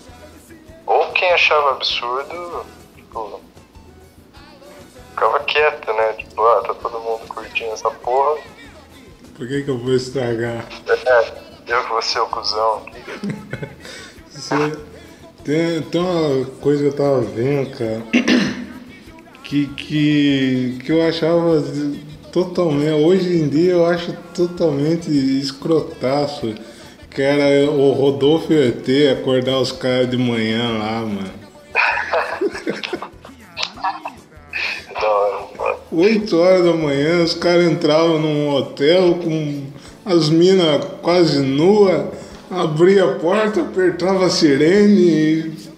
Ou 0.88 1.12
quem 1.12 1.32
achava 1.32 1.74
absurdo, 1.74 2.66
tipo, 2.96 3.40
ficava 5.12 5.40
quieto, 5.42 5.94
né? 5.94 6.14
Tipo, 6.14 6.44
ah, 6.44 6.64
tá 6.64 6.74
todo 6.74 7.00
mundo 7.02 7.28
curtindo 7.28 7.72
essa 7.72 7.92
porra. 7.92 8.42
Por 9.38 9.48
que 9.48 9.62
que 9.62 9.70
eu 9.70 9.78
vou 9.78 9.94
estragar? 9.94 10.66
É, 10.88 11.34
eu 11.68 11.88
vou 11.88 12.02
ser 12.02 12.20
o 12.20 12.28
cuzão 12.30 12.84
aqui. 12.88 13.04
Você, 14.34 14.56
tem, 15.44 15.82
tem 15.82 16.02
uma 16.02 16.46
coisa 16.62 16.84
que 16.84 16.90
eu 16.90 16.94
tava 16.94 17.22
vendo, 17.22 17.70
cara, 17.72 18.02
que, 19.44 19.68
que, 19.68 20.80
que 20.84 20.92
eu 20.92 21.02
achava 21.06 21.62
totalmente, 22.32 22.92
hoje 22.92 23.38
em 23.38 23.48
dia 23.50 23.74
eu 23.74 23.86
acho 23.86 24.14
totalmente 24.34 25.10
escrotaço, 25.12 26.56
que 27.10 27.22
era 27.22 27.70
o 27.70 27.92
Rodolfo 27.92 28.52
ET 28.54 28.88
acordar 29.12 29.60
os 29.60 29.72
caras 29.72 30.10
de 30.10 30.18
manhã 30.18 30.78
lá, 30.80 31.02
mano. 31.02 31.44
Oito 35.92 36.38
horas 36.38 36.66
da 36.66 36.74
manhã, 36.74 37.24
os 37.24 37.36
caras 37.36 37.66
entravam 37.72 38.18
num 38.18 38.50
hotel 38.50 39.20
com 39.24 39.64
as 40.04 40.28
minas 40.30 40.84
quase 41.04 41.40
nua, 41.40 42.12
abria 42.62 43.12
a 43.12 43.20
porta, 43.20 43.62
apertava 43.62 44.26
a 44.26 44.30
sirene 44.30 45.02
e. 45.02 45.74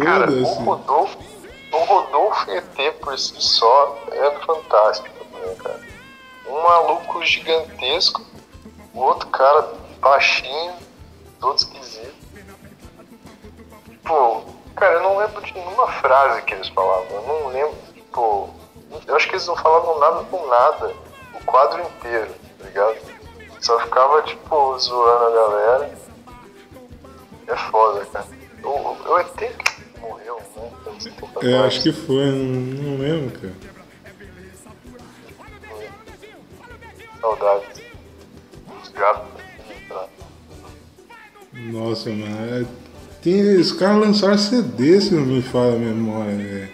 Cara, 0.00 0.30
o 0.30 0.44
Rodolfo, 0.44 1.18
o 1.72 1.76
Rodolfo 1.76 2.50
ET 2.50 2.92
por 3.00 3.18
si 3.18 3.34
só 3.38 3.98
é 4.12 4.30
fantástico 4.46 5.08
também, 5.32 5.56
cara. 5.56 5.80
Um 6.46 6.62
maluco 6.62 7.24
gigantesco, 7.24 8.24
o 8.94 9.00
outro 9.00 9.28
cara 9.28 9.68
baixinho, 10.00 10.74
todo 11.40 11.58
esquisito. 11.58 12.14
Tipo, 13.88 14.44
cara, 14.76 14.94
eu 14.94 15.02
não 15.02 15.18
lembro 15.18 15.44
de 15.44 15.52
nenhuma 15.52 15.88
frase 15.88 16.42
que 16.42 16.54
eles 16.54 16.68
falavam. 16.68 17.06
Eu 17.10 17.22
não 17.22 17.48
lembro, 17.48 17.76
tipo. 17.94 18.50
Eu 19.06 19.16
acho 19.16 19.28
que 19.28 19.34
eles 19.34 19.46
não 19.46 19.56
falavam 19.56 19.98
nada 19.98 20.24
com 20.24 20.46
nada 20.48 20.94
o 21.34 21.44
quadro 21.44 21.82
inteiro, 21.82 22.34
tá 22.58 22.64
ligado? 22.64 22.96
Só 23.60 23.78
ficava, 23.80 24.22
tipo, 24.22 24.78
zoando 24.78 25.24
a 25.24 25.30
galera. 25.30 25.98
É 27.46 27.56
foda, 27.56 28.06
cara. 28.06 28.26
O 28.62 29.18
ET 29.18 29.56
morreu, 30.00 30.40
né? 30.56 31.52
É, 31.52 31.58
acho 31.66 31.82
que 31.82 31.92
foi, 31.92 32.26
não, 32.26 32.92
não 32.92 32.98
lembro, 32.98 33.38
cara. 33.38 33.54
Saudades. 37.20 37.82
Os 38.82 38.88
gatos 38.90 39.28
Nossa, 41.52 42.10
mano. 42.10 42.62
É, 42.62 42.66
tem, 43.22 43.56
os 43.56 43.72
caras 43.72 43.98
lançaram 43.98 44.38
CD, 44.38 45.00
se 45.00 45.14
não 45.14 45.22
me 45.22 45.42
fala 45.42 45.74
a 45.74 45.78
memória, 45.78 46.70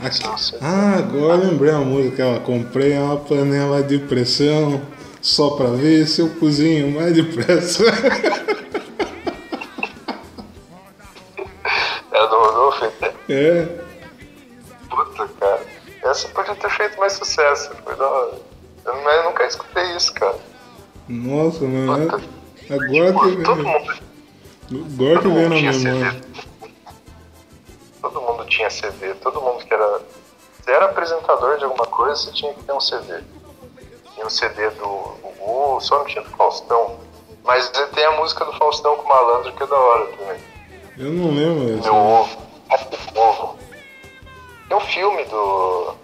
Aqui, 0.00 0.18
ah, 0.60 0.96
agora 0.98 1.36
lembrei 1.36 1.70
a 1.70 1.78
música, 1.78 2.24
ela 2.24 2.40
comprei 2.40 2.98
uma 2.98 3.18
panela 3.18 3.84
de 3.84 4.00
pressão 4.00 4.82
só 5.22 5.50
pra 5.50 5.68
ver 5.68 6.06
se 6.08 6.20
eu 6.20 6.28
cozinho 6.34 6.90
mais 6.90 7.14
depressa. 7.14 7.84
É 12.12 12.26
do 12.26 12.36
Rodolfo? 12.36 12.92
É. 13.30 13.68
Puta, 14.90 15.28
cara. 15.40 15.62
Essa 16.02 16.28
podia 16.28 16.54
ter 16.56 16.70
feito 16.70 16.98
mais 16.98 17.12
sucesso. 17.12 17.70
Foi 17.84 17.94
da 17.94 18.06
hora. 18.06 18.38
Eu, 18.84 18.94
eu 18.94 19.24
nunca 19.24 19.46
escutei 19.46 19.96
isso, 19.96 20.12
cara. 20.12 20.36
Nossa, 21.08 21.64
mano. 21.64 22.10
Puta. 22.10 22.22
Agora 22.68 23.12
tipo, 23.12 23.36
que 23.36 23.42
todo 23.42 23.64
mundo, 23.64 23.94
Agora 24.94 25.20
que 25.20 25.28
vem 25.28 25.48
na 25.48 25.72
memória. 25.72 26.20
Todo 28.00 28.20
mundo 28.20 28.44
tinha 28.46 28.68
CD. 28.70 29.14
Todo 29.14 29.40
mundo 29.40 29.64
que 29.64 29.72
era. 29.72 30.00
Se 30.64 30.70
era 30.70 30.86
apresentador 30.86 31.58
de 31.58 31.64
alguma 31.64 31.86
coisa, 31.86 32.16
você 32.16 32.32
tinha 32.32 32.52
que 32.54 32.62
ter 32.64 32.72
um 32.72 32.80
CD 32.80 33.22
tinha 34.22 34.26
um 34.26 34.30
CD 34.30 34.70
do 34.70 34.86
Gugu, 35.22 35.80
só 35.80 35.98
não 35.98 36.04
tinha 36.06 36.22
do 36.22 36.30
Faustão. 36.30 36.98
Mas 37.44 37.68
tem 37.68 38.04
a 38.04 38.12
música 38.12 38.44
do 38.44 38.52
Faustão 38.52 38.96
com 38.96 39.04
o 39.04 39.08
Malandro 39.08 39.52
que 39.52 39.62
é 39.62 39.66
da 39.66 39.76
hora 39.76 40.06
também. 40.16 40.40
Eu 40.98 41.10
não 41.10 41.34
lembro 41.34 41.78
essa. 41.78 41.90
Meu 41.90 41.96
ovo. 41.96 42.38
ovo. 43.16 43.58
Tem 44.68 44.76
um 44.76 44.80
filme 44.80 45.24
do. 45.24 45.94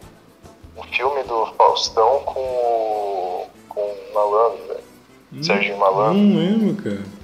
Um 0.77 0.83
filme 0.85 1.23
do 1.25 1.47
Faustão 1.57 2.23
com 2.25 2.41
o. 2.41 3.47
com 3.69 3.81
o 3.81 4.15
Malandro, 4.15 4.67
velho. 4.67 4.85
Hum, 5.33 5.43
Serginho 5.43 5.79
Malandro. 5.79 6.15
Não 6.15 6.37
lembro, 6.37 6.83
cara. 6.83 7.19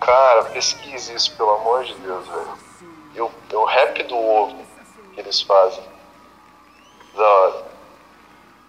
Cara, 0.00 0.44
pesquise 0.44 1.14
isso, 1.14 1.36
pelo 1.36 1.50
amor 1.50 1.84
de 1.84 1.94
Deus, 1.94 2.26
velho. 2.26 2.70
É 3.16 3.56
o 3.56 3.64
rap 3.64 4.02
do 4.04 4.16
ovo 4.16 4.56
que 5.12 5.20
eles 5.20 5.42
fazem. 5.42 5.82
Da 7.16 7.22
hora. 7.22 7.64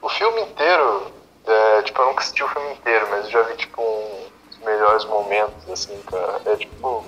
O 0.02 0.10
filme 0.10 0.42
inteiro 0.42 1.21
é, 1.46 1.82
tipo, 1.82 2.02
eu 2.02 2.06
nunca 2.08 2.20
assisti 2.20 2.44
o 2.44 2.48
filme 2.50 2.74
inteiro, 2.74 3.08
mas 3.10 3.26
eu 3.26 3.32
já 3.32 3.42
vi, 3.44 3.56
tipo, 3.58 3.82
uns 3.82 4.64
melhores 4.64 5.06
momentos, 5.06 5.70
assim, 5.70 6.00
cara. 6.04 6.42
É, 6.46 6.56
tipo, 6.56 7.04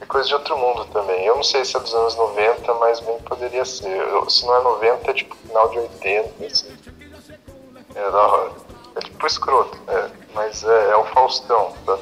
é 0.00 0.06
coisa 0.06 0.28
de 0.28 0.34
outro 0.34 0.56
mundo 0.58 0.84
também. 0.86 1.24
Eu 1.24 1.36
não 1.36 1.42
sei 1.44 1.64
se 1.64 1.76
é 1.76 1.80
dos 1.80 1.94
anos 1.94 2.16
90, 2.16 2.74
mas 2.74 3.00
bem 3.00 3.18
poderia 3.20 3.64
ser. 3.64 3.88
Eu, 3.88 4.28
se 4.28 4.44
não 4.46 4.56
é 4.56 4.62
90, 4.62 5.10
é, 5.10 5.14
tipo, 5.14 5.36
final 5.36 5.68
de 5.70 5.78
80, 5.78 6.46
assim. 6.46 6.76
É 7.94 8.10
da 8.10 8.22
hora. 8.26 8.52
é 8.96 9.00
tipo 9.00 9.26
escroto, 9.26 9.78
é, 9.88 10.10
mas 10.34 10.62
é, 10.64 10.90
é 10.90 10.96
o 10.96 11.04
Faustão, 11.06 11.72
tá? 11.86 11.98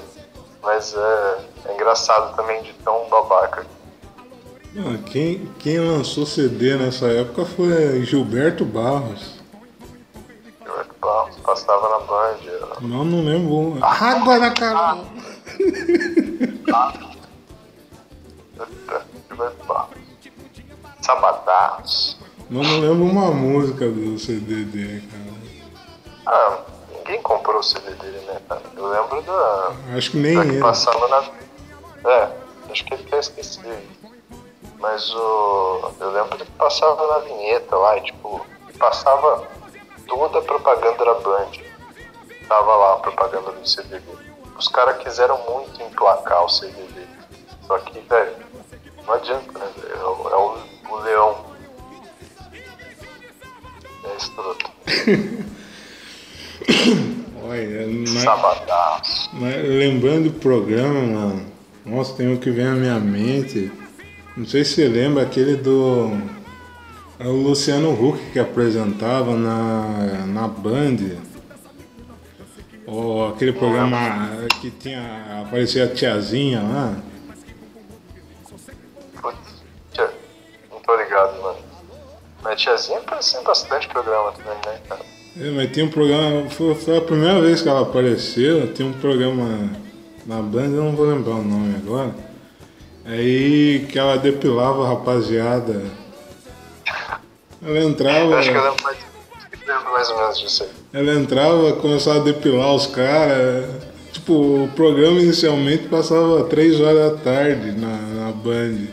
Mas 0.62 0.94
é, 0.94 1.38
é 1.66 1.74
engraçado 1.74 2.34
também 2.34 2.62
de 2.62 2.72
tão 2.74 3.08
babaca. 3.08 3.64
Ah, 4.78 4.98
quem, 5.06 5.46
quem 5.58 5.78
lançou 5.78 6.26
CD 6.26 6.76
nessa 6.76 7.06
época 7.06 7.46
foi 7.46 8.04
Gilberto 8.04 8.64
Barros. 8.64 9.35
Passava 11.42 11.88
na 11.88 11.98
Band. 12.00 12.80
Não, 12.80 13.04
não 13.04 13.24
lembro. 13.24 13.84
Água 13.84 14.38
na 14.38 14.50
cara! 14.50 14.98
Gilberto 19.36 19.66
Barros. 19.66 19.96
Sabadaço. 21.00 22.18
Não, 22.48 22.62
não 22.62 22.80
lembro 22.80 23.04
uma 23.04 23.30
música 23.30 23.88
do 23.88 24.18
CD 24.18 24.64
dele, 24.64 25.06
cara. 25.10 25.26
Ah, 26.26 26.58
ninguém 26.96 27.22
comprou 27.22 27.58
o 27.58 27.62
CD 27.62 27.90
dele, 27.94 28.18
né, 28.26 28.40
cara? 28.48 28.62
Eu 28.76 28.88
lembro 28.88 29.22
da. 29.22 29.72
Acho 29.96 30.10
que 30.10 30.16
nem 30.16 30.36
da 30.36 30.42
que 30.42 30.50
ele. 30.50 30.60
passava 30.60 31.06
na. 31.08 32.10
É, 32.10 32.28
acho 32.70 32.84
que 32.84 32.94
ele 32.94 33.04
até 33.06 33.18
esqueci. 33.18 33.60
Mas 34.78 35.14
o. 35.14 35.92
Eu 36.00 36.10
lembro 36.10 36.36
que 36.38 36.44
passava 36.52 37.06
na 37.06 37.18
vinheta 37.20 37.76
lá, 37.76 37.98
e 37.98 38.02
tipo, 38.02 38.44
passava 38.78 39.46
toda 40.06 40.38
a 40.38 40.42
propaganda 40.42 41.04
da 41.04 41.14
Band. 41.14 41.50
Tava 42.48 42.76
lá 42.76 42.94
a 42.94 42.98
propaganda 42.98 43.52
do 43.52 43.82
dele. 43.88 44.04
Os 44.58 44.68
caras 44.68 44.98
quiseram 44.98 45.38
muito 45.50 45.82
emplacar 45.82 46.44
o 46.44 46.60
dele. 46.60 47.06
Só 47.66 47.78
que, 47.78 47.98
velho, 48.00 48.36
não 49.06 49.14
adianta, 49.14 49.58
né? 49.58 49.66
É, 49.90 50.04
o, 50.04 50.28
é 50.28 50.36
o, 50.36 50.58
o 50.90 50.96
leão. 51.02 51.46
É 54.04 54.16
escroto. 54.16 54.70
Olha, 57.48 57.86
mas, 57.86 58.22
Sabadaço. 58.22 59.30
mas 59.34 59.56
lembrando 59.68 60.30
do 60.30 60.38
programa, 60.40 61.00
mano. 61.00 61.46
Nossa, 61.84 62.14
tem 62.14 62.28
um 62.28 62.36
que 62.36 62.50
vem 62.50 62.66
à 62.66 62.72
minha 62.72 62.98
mente. 62.98 63.70
Não 64.36 64.44
sei 64.44 64.64
se 64.64 64.74
você 64.74 64.88
lembra 64.88 65.22
aquele 65.22 65.56
do. 65.56 66.10
É 67.18 67.26
o 67.26 67.32
Luciano 67.32 67.92
Huck 67.92 68.18
que 68.32 68.38
apresentava 68.38 69.34
na, 69.34 70.26
na 70.26 70.46
Band. 70.46 71.16
Ou 72.86 73.28
aquele 73.28 73.52
programa 73.52 74.46
que 74.60 74.70
tinha. 74.70 75.42
aparecia 75.46 75.84
a 75.84 75.88
tiazinha 75.88 76.60
lá. 76.62 76.96
Putz, 79.20 79.38
não 80.70 80.78
tô 80.80 80.96
ligado, 80.96 81.42
mano. 81.42 81.58
Mas 82.42 82.60
tiazinha 82.60 82.98
apareceu 82.98 83.40
em 83.40 83.44
bastante 83.44 83.88
programa 83.88 84.32
também, 84.32 84.58
né, 84.66 84.80
cara? 84.88 85.00
É, 85.40 85.50
mas 85.50 85.72
tinha 85.72 85.86
um 85.86 85.90
programa. 85.90 86.48
Foi, 86.50 86.74
foi 86.74 86.98
a 86.98 87.00
primeira 87.00 87.40
vez 87.40 87.62
que 87.62 87.68
ela 87.68 87.80
apareceu. 87.80 88.72
Tinha 88.72 88.86
um 88.86 88.92
programa 88.92 89.70
na 90.26 90.42
Band, 90.42 90.66
eu 90.66 90.84
não 90.84 90.94
vou 90.94 91.06
lembrar 91.06 91.34
o 91.34 91.42
nome 91.42 91.76
agora. 91.76 92.14
Aí 93.04 93.86
que 93.90 93.98
ela 93.98 94.16
depilava 94.16 94.84
a 94.84 94.88
rapaziada. 94.90 96.05
Ela 97.66 97.80
entrava. 97.80 98.36
Acho 98.38 98.50
que 98.50 98.56
eu 98.56 98.62
lembro 98.62 98.82
mais, 98.84 98.98
lembro 99.66 99.92
mais 99.92 100.10
ou 100.10 100.16
menos 100.18 100.38
disso 100.38 100.62
aí. 100.64 100.70
Ela 101.00 101.14
entrava, 101.14 101.72
começava 101.74 102.20
a 102.20 102.22
depilar 102.22 102.74
os 102.74 102.86
caras. 102.86 103.64
Tipo, 104.12 104.32
o 104.64 104.68
programa 104.74 105.20
inicialmente 105.20 105.88
passava 105.88 106.44
três 106.44 106.80
horas 106.80 107.12
da 107.12 107.18
tarde 107.18 107.72
na, 107.72 107.96
na 108.24 108.32
Band. 108.32 108.86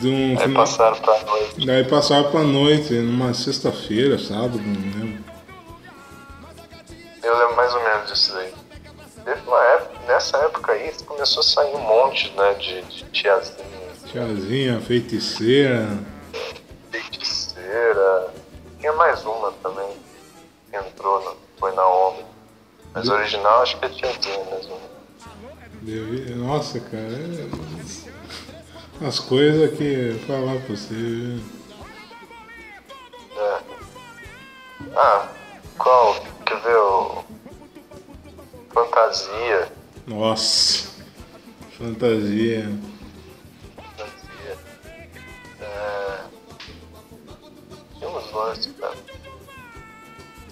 De 0.00 0.06
um 0.08 0.30
Aí 0.32 0.36
final- 0.38 0.64
passaram 0.66 0.96
pra 1.00 1.18
noite. 1.24 1.66
Daí 1.66 1.84
passava 1.84 2.28
pra 2.28 2.42
noite, 2.42 2.92
numa 2.94 3.32
sexta-feira, 3.32 4.18
sábado, 4.18 4.58
não 4.58 4.74
lembro. 5.00 5.24
Eu 7.22 7.38
lembro 7.38 7.56
mais 7.56 7.74
ou 7.74 7.82
menos 7.82 8.10
disso 8.12 8.32
daí. 8.34 8.52
Teve 9.24 9.40
uma 9.46 9.62
época, 9.64 9.98
nessa 10.06 10.36
época 10.38 10.72
aí 10.72 10.92
começou 11.06 11.40
a 11.40 11.42
sair 11.42 11.74
um 11.74 11.80
monte, 11.80 12.32
né, 12.36 12.54
de, 12.54 12.82
de 12.82 13.04
tiazinha, 13.12 13.66
Tiazinha, 14.12 14.80
feiticeira. 14.80 15.88
Mais 19.18 19.24
uma 19.24 19.52
também 19.62 19.96
que 20.70 20.76
entrou, 20.76 21.22
no, 21.24 21.36
foi 21.58 21.72
na 21.74 21.86
onda. 21.86 22.24
Mas 22.94 23.08
o 23.08 23.12
original 23.12 23.62
acho 23.62 23.78
que 23.78 23.86
é 23.86 23.88
tiazinha 23.88 24.44
mesmo. 24.46 24.76
Deve- 25.82 26.34
Nossa, 26.34 26.80
cara. 26.80 27.02
é- 27.02 27.48
As 29.06 29.20
coisas 29.20 29.76
que 29.76 30.18
falar 30.26 30.58
pra 30.60 30.74
você. 30.74 31.38
É. 33.36 33.58
Ah, 34.96 35.28
qual? 35.78 36.16
Quer 36.44 36.60
ver 36.62 36.76
o. 36.76 37.24
Fantasia. 38.72 39.72
Nossa. 40.06 40.88
Fantasia. 41.78 42.68
Cara. 48.80 48.94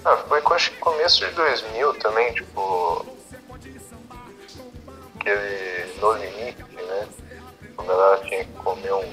Ah, 0.05 0.17
foi 0.29 0.41
com 0.43 0.55
acho 0.55 0.71
que 0.71 0.79
começo 0.79 1.25
de 1.27 1.33
2000 1.33 1.95
também, 1.95 2.33
tipo. 2.35 3.07
Aquele 5.19 5.95
No 6.01 6.13
Limite, 6.13 6.63
né? 6.75 7.09
Quando 7.77 7.91
ela 7.93 8.19
tinha 8.19 8.45
que 8.45 8.53
comer 8.53 8.93
um 8.93 9.13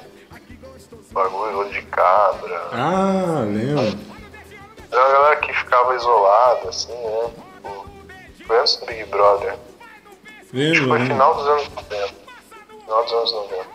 bagulho 1.12 1.70
de 1.72 1.82
cabra. 1.84 2.68
Ah, 2.72 3.44
lembro. 3.46 3.98
Era 4.92 5.02
uma 5.02 5.12
galera 5.14 5.36
que 5.38 5.54
ficava 5.54 5.96
isolada, 5.96 6.70
assim, 6.70 6.94
né? 6.94 7.32
Tipo, 7.58 7.88
foi 8.46 8.60
antes 8.60 8.76
do 8.78 8.86
Big 8.86 9.04
Brother. 9.06 9.54
Acho 9.54 10.50
que 10.52 10.56
Lembro, 10.58 10.88
foi 10.88 11.00
lembro. 11.00 11.14
final 11.14 11.36
dos 11.36 11.48
anos 11.48 11.70
90. 11.70 12.14
Final 12.86 13.04
dos 13.04 13.14
anos 13.14 13.32
90. 13.32 13.74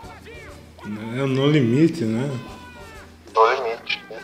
É 0.85 1.25
no 1.25 1.47
limite, 1.47 2.05
né? 2.05 2.29
No 3.35 3.53
limite. 3.53 4.01
né? 4.09 4.17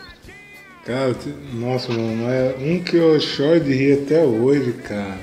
Cara, 0.85 1.15
nossa, 1.53 1.91
mano, 1.91 2.29
é 2.29 2.55
um 2.59 2.83
que 2.83 2.95
eu 2.95 3.19
choro 3.19 3.59
de 3.59 3.73
rir 3.73 4.03
até 4.03 4.23
hoje, 4.23 4.71
cara. 4.73 5.17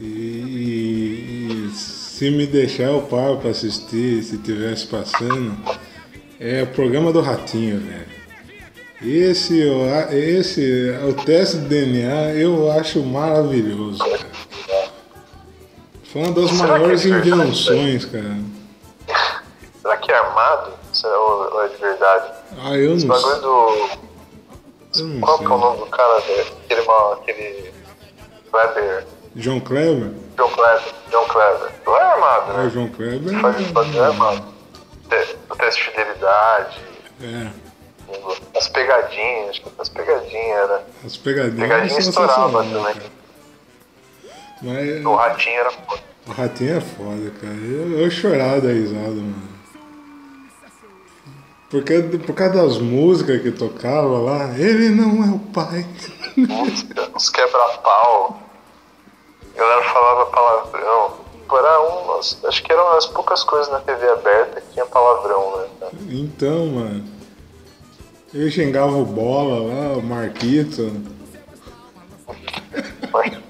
E, 0.00 0.04
e- 0.04 1.66
e 1.68 1.70
se 1.74 2.30
me 2.30 2.46
deixar 2.46 2.84
eu 2.84 3.02
paro 3.02 3.36
pra 3.38 3.50
assistir, 3.50 4.22
se 4.22 4.38
tivesse 4.38 4.86
passando, 4.86 5.54
é 6.40 6.62
o 6.62 6.66
programa 6.68 7.12
do 7.12 7.20
Ratinho, 7.20 7.78
velho. 7.80 8.18
Esse, 9.00 9.60
esse, 10.12 10.92
o 11.08 11.12
teste 11.12 11.58
de 11.58 11.68
DNA 11.68 12.32
eu 12.34 12.70
acho 12.72 13.00
maravilhoso, 13.02 13.98
cara. 13.98 14.18
Foi 16.04 16.22
uma 16.22 16.32
das 16.32 16.50
Será 16.50 16.64
é 16.64 16.78
maiores 16.78 17.04
invenções, 17.04 18.04
cara. 18.06 18.36
Será 19.82 19.96
que 19.98 20.10
é 20.10 20.16
armado? 20.16 20.72
É- 21.04 21.06
Ou 21.06 21.64
é 21.64 21.68
de 21.68 21.76
verdade? 21.76 22.32
Ah, 22.60 22.76
eu 22.76 22.94
Esse 22.96 23.06
não 23.06 23.14
bagulho 23.14 23.34
sei. 23.34 23.42
do. 23.42 24.07
Qual 25.20 25.38
que 25.38 25.44
é 25.44 25.48
o 25.48 25.58
nome 25.58 25.78
do 25.78 25.86
cara, 25.86 26.20
velho? 26.20 26.46
Aquele, 26.64 26.82
mal- 26.86 27.12
aquele. 27.14 27.74
Kleber. 28.50 29.06
João 29.36 29.60
Kleber? 29.60 30.10
John 30.36 30.48
Kleber. 30.48 30.94
John 31.10 31.24
Kleber. 31.26 31.70
Não 31.86 31.96
é 31.96 32.02
armado, 32.02 32.50
Ah, 32.50 32.54
né? 32.54 32.66
o 32.66 32.70
João 32.70 32.88
Kleber. 32.88 33.40
Faz 33.40 33.66
bagulho 33.70 33.98
é 34.02 34.06
armado. 34.06 34.44
O 35.50 35.56
teste 35.56 35.84
de 35.84 35.90
fidelidade. 35.90 36.78
É. 37.22 37.50
As 38.56 38.68
pegadinhas. 38.68 39.50
Acho 39.50 39.60
que 39.62 39.70
as 39.78 39.88
pegadinhas 39.90 40.58
era. 40.58 40.86
As 41.04 41.16
pegadinhas. 41.16 41.60
Pegadinha 41.60 41.98
estourava 42.00 42.62
também. 42.64 42.82
cara. 42.94 43.18
Mas 44.62 45.04
O 45.04 45.14
ratinho 45.14 45.60
era 45.60 45.70
foda. 45.70 46.02
o 46.26 46.32
ratinho 46.32 46.76
é 46.76 46.80
foda, 46.80 47.30
cara. 47.40 47.54
Eu, 47.54 47.98
eu 48.00 48.10
chorava 48.10 48.60
da 48.60 48.68
risada, 48.72 49.10
mano. 49.10 49.47
Porque, 51.70 52.00
por 52.00 52.34
causa 52.34 52.54
das 52.54 52.78
músicas 52.78 53.42
que 53.42 53.50
tocava 53.50 54.18
lá, 54.18 54.58
ele 54.58 54.88
não 54.88 55.22
é 55.22 55.28
o 55.34 55.38
pai. 55.38 55.86
música, 56.36 57.10
os 57.14 57.28
quebra-pau. 57.28 58.40
A 59.54 59.58
galera 59.58 59.82
falava 59.92 60.26
palavrão. 60.30 61.28
Era 61.50 61.80
umas, 61.80 62.38
acho 62.44 62.62
que 62.62 62.72
eram 62.72 62.92
as 62.92 63.06
poucas 63.06 63.42
coisas 63.42 63.70
na 63.72 63.80
TV 63.80 64.08
aberta 64.10 64.60
que 64.60 64.72
tinha 64.74 64.84
palavrão, 64.86 65.56
né? 65.58 65.66
Então, 66.08 66.66
mano. 66.66 67.04
Eu 68.32 68.50
xingava 68.50 68.92
o 68.92 69.04
Bola 69.04 69.72
lá, 69.74 69.96
o 69.96 70.02
Marquito. 70.02 70.92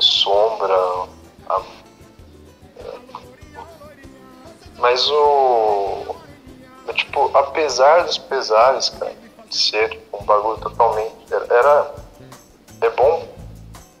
Sombra. 0.00 0.76
a- 1.48 1.62
Mas 4.78 5.08
o. 5.10 6.16
Tipo, 6.94 7.30
apesar 7.36 8.04
dos 8.04 8.16
pesares, 8.18 8.88
cara, 8.90 9.12
de 9.48 9.56
ser 9.56 10.00
um 10.12 10.24
bagulho 10.24 10.58
totalmente. 10.58 11.14
Era. 11.30 11.46
era- 11.54 11.94
É 12.82 12.90
bom. 12.90 13.26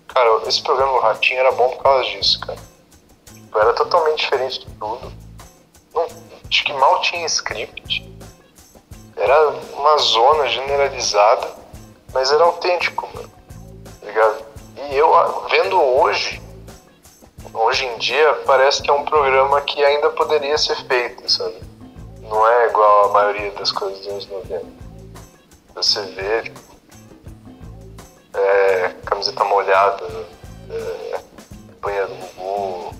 Cara, 0.08 0.42
esse 0.46 0.62
programa 0.62 0.92
do 0.94 0.98
Ratinho 1.00 1.40
era 1.40 1.52
bom 1.52 1.68
por 1.70 1.82
causa 1.82 2.04
disso, 2.10 2.40
cara. 2.40 2.58
Tipo, 3.34 3.58
era 3.58 3.72
totalmente 3.74 4.18
diferente 4.20 4.60
de 4.60 4.66
tudo. 4.74 5.12
Não, 5.94 6.02
acho 6.48 6.64
que 6.64 6.72
mal 6.72 7.00
tinha 7.02 7.26
script. 7.26 8.06
Era 9.16 9.48
uma 9.74 9.96
zona 9.98 10.46
generalizada. 10.48 11.48
mas 12.12 12.30
era 12.32 12.44
autêntico, 12.44 13.08
mano. 13.14 13.30
Tá 14.00 14.06
ligado? 14.06 14.44
E 14.90 14.94
eu, 14.96 15.46
vendo 15.50 15.78
hoje, 15.82 16.40
hoje 17.56 17.86
em 17.86 17.98
dia, 17.98 18.34
parece 18.46 18.82
que 18.82 18.90
é 18.90 18.92
um 18.92 19.04
programa 19.04 19.60
que 19.62 19.82
ainda 19.82 20.10
poderia 20.10 20.56
ser 20.58 20.76
feito, 20.86 21.30
sabe? 21.30 21.56
Não 22.22 22.46
é 22.46 22.68
igual 22.68 23.10
a 23.10 23.12
maioria 23.12 23.50
das 23.52 23.72
coisas 23.72 23.98
dos 24.00 24.08
anos 24.08 24.28
90. 24.28 24.64
Você 25.74 26.02
vê, 26.02 26.52
é, 28.34 28.90
camiseta 29.04 29.44
molhada, 29.44 30.04
é, 30.70 31.20
banheiro 31.80 32.08
do 32.08 32.14
Gugu. 32.14 32.94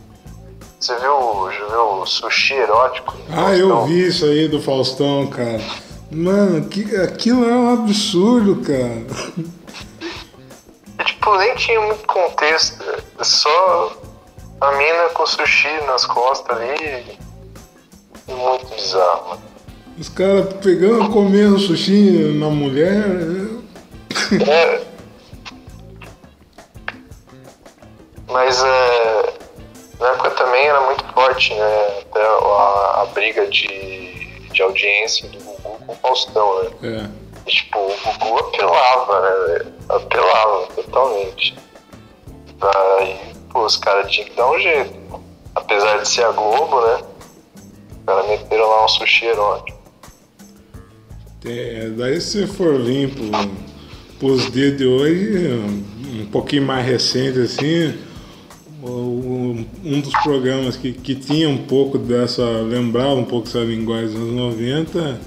Você 0.79 0.95
viu, 0.97 1.51
já 1.51 1.66
viu 1.66 2.01
o 2.01 2.07
sushi 2.07 2.55
erótico? 2.55 3.16
Ah, 3.31 3.55
eu 3.55 3.85
vi 3.87 4.07
isso 4.09 4.25
aí 4.25 4.47
do 4.47 4.61
Faustão, 4.61 5.27
cara. 5.27 5.61
Mano, 6.11 6.69
que, 6.69 6.95
aquilo 6.97 7.49
é 7.49 7.53
um 7.53 7.73
absurdo, 7.73 8.62
cara. 8.62 9.05
E, 10.99 11.05
tipo, 11.05 11.37
nem 11.37 11.55
tinha 11.57 11.81
muito 11.81 12.07
contexto. 12.07 12.85
É 13.19 13.25
só 13.25 13.97
a 14.61 14.73
mina 14.73 15.09
com 15.11 15.27
sushi 15.27 15.69
nas 15.87 16.07
costas 16.07 16.57
ali. 16.57 17.19
Muito 18.29 18.66
bizarro. 18.75 19.40
Os 19.99 20.09
caras 20.09 20.53
pegando, 20.55 21.11
comendo 21.11 21.59
sushi 21.59 22.35
na 22.38 22.51
mulher. 22.51 23.05
É. 24.49 24.83
Mas 28.29 28.62
é, 28.62 29.33
na 30.01 30.09
época 30.09 30.31
também 30.33 30.66
era 30.66 30.81
muito 30.83 31.05
forte, 31.12 31.55
né? 31.55 31.99
Até 32.01 32.21
a, 32.21 33.03
a 33.03 33.07
briga 33.14 33.47
de, 33.47 34.49
de 34.53 34.62
audiência 34.62 35.29
do 35.29 35.38
Gugu 35.38 35.79
com 35.87 35.92
o 35.92 35.97
Faustão, 35.97 36.64
né? 36.64 36.71
É. 36.83 37.09
E, 37.47 37.51
tipo, 37.51 37.79
o 37.79 37.97
Gugu 38.19 38.38
apelava, 38.40 39.21
né? 39.21 39.73
Apelava 39.88 40.66
totalmente. 40.75 41.57
Daí, 42.59 43.36
pô, 43.57 43.64
os 43.64 43.77
caras 43.79 44.11
tinham 44.11 44.29
que 44.29 44.37
dar 44.37 44.51
um 44.51 44.59
jeito. 44.59 44.95
Apesar 45.55 45.99
de 45.99 46.09
ser 46.09 46.25
a 46.25 46.33
Globo, 46.33 46.81
né? 46.83 47.03
Os 47.90 48.05
caras 48.05 48.29
meteram 48.29 48.69
lá 48.69 48.85
um 48.85 48.88
sushi 48.88 49.25
erótico. 49.25 49.79
É, 51.47 51.88
daí 51.97 52.21
se 52.21 52.47
for 52.47 52.79
vir 52.83 53.14
pro, 53.14 53.31
pros 54.19 54.51
dias 54.51 54.77
de 54.77 54.85
hoje, 54.85 55.49
um 56.21 56.27
pouquinho 56.27 56.64
mais 56.64 56.85
recente 56.85 57.38
assim, 57.40 57.97
um 58.83 60.01
dos 60.01 60.12
programas 60.23 60.77
que, 60.77 60.92
que 60.92 61.14
tinha 61.14 61.49
um 61.49 61.66
pouco 61.66 61.99
dessa, 61.99 62.42
lembrava 62.42 63.14
um 63.14 63.25
pouco 63.25 63.47
essa 63.47 63.61
linguagem 63.61 64.09
dos 64.09 64.16
anos 64.16 64.35
90, 64.35 65.21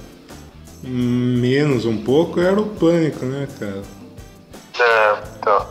menos 0.84 1.86
um 1.86 2.04
pouco, 2.04 2.40
era 2.40 2.60
o 2.60 2.68
Pânico, 2.68 3.26
né, 3.26 3.48
cara? 3.58 3.82
É, 4.78 5.18
então. 5.40 5.66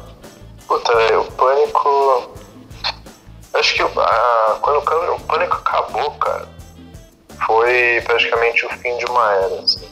Puta, 0.66 0.92
Pânico 5.28 5.56
acabou, 5.56 6.10
cara, 6.12 6.48
foi 7.46 8.00
praticamente 8.04 8.64
o 8.64 8.70
fim 8.70 8.96
de 8.96 9.04
uma 9.04 9.32
era, 9.34 9.60
assim. 9.60 9.88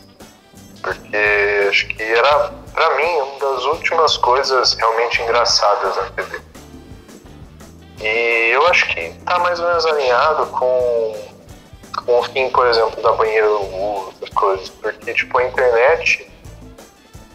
Porque 0.82 1.66
acho 1.68 1.86
que 1.88 2.02
era, 2.02 2.52
pra 2.72 2.96
mim, 2.96 3.20
uma 3.20 3.38
das 3.38 3.64
últimas 3.66 4.16
coisas 4.16 4.72
realmente 4.74 5.22
engraçadas 5.22 5.94
na 5.96 6.04
TV. 6.10 6.40
E 8.00 8.50
eu 8.52 8.66
acho 8.68 8.88
que 8.88 9.12
tá 9.24 9.38
mais 9.38 9.60
ou 9.60 9.66
menos 9.68 9.86
alinhado 9.86 10.46
com, 10.46 11.14
com 12.04 12.18
o 12.18 12.22
fim, 12.24 12.48
por 12.50 12.66
exemplo, 12.66 13.02
da 13.02 13.12
banheira 13.12 13.48
do 13.48 13.58
Google, 13.58 14.14
essas 14.16 14.30
coisas. 14.30 14.68
Porque, 14.70 15.12
tipo, 15.12 15.38
a 15.38 15.44
internet, 15.44 16.30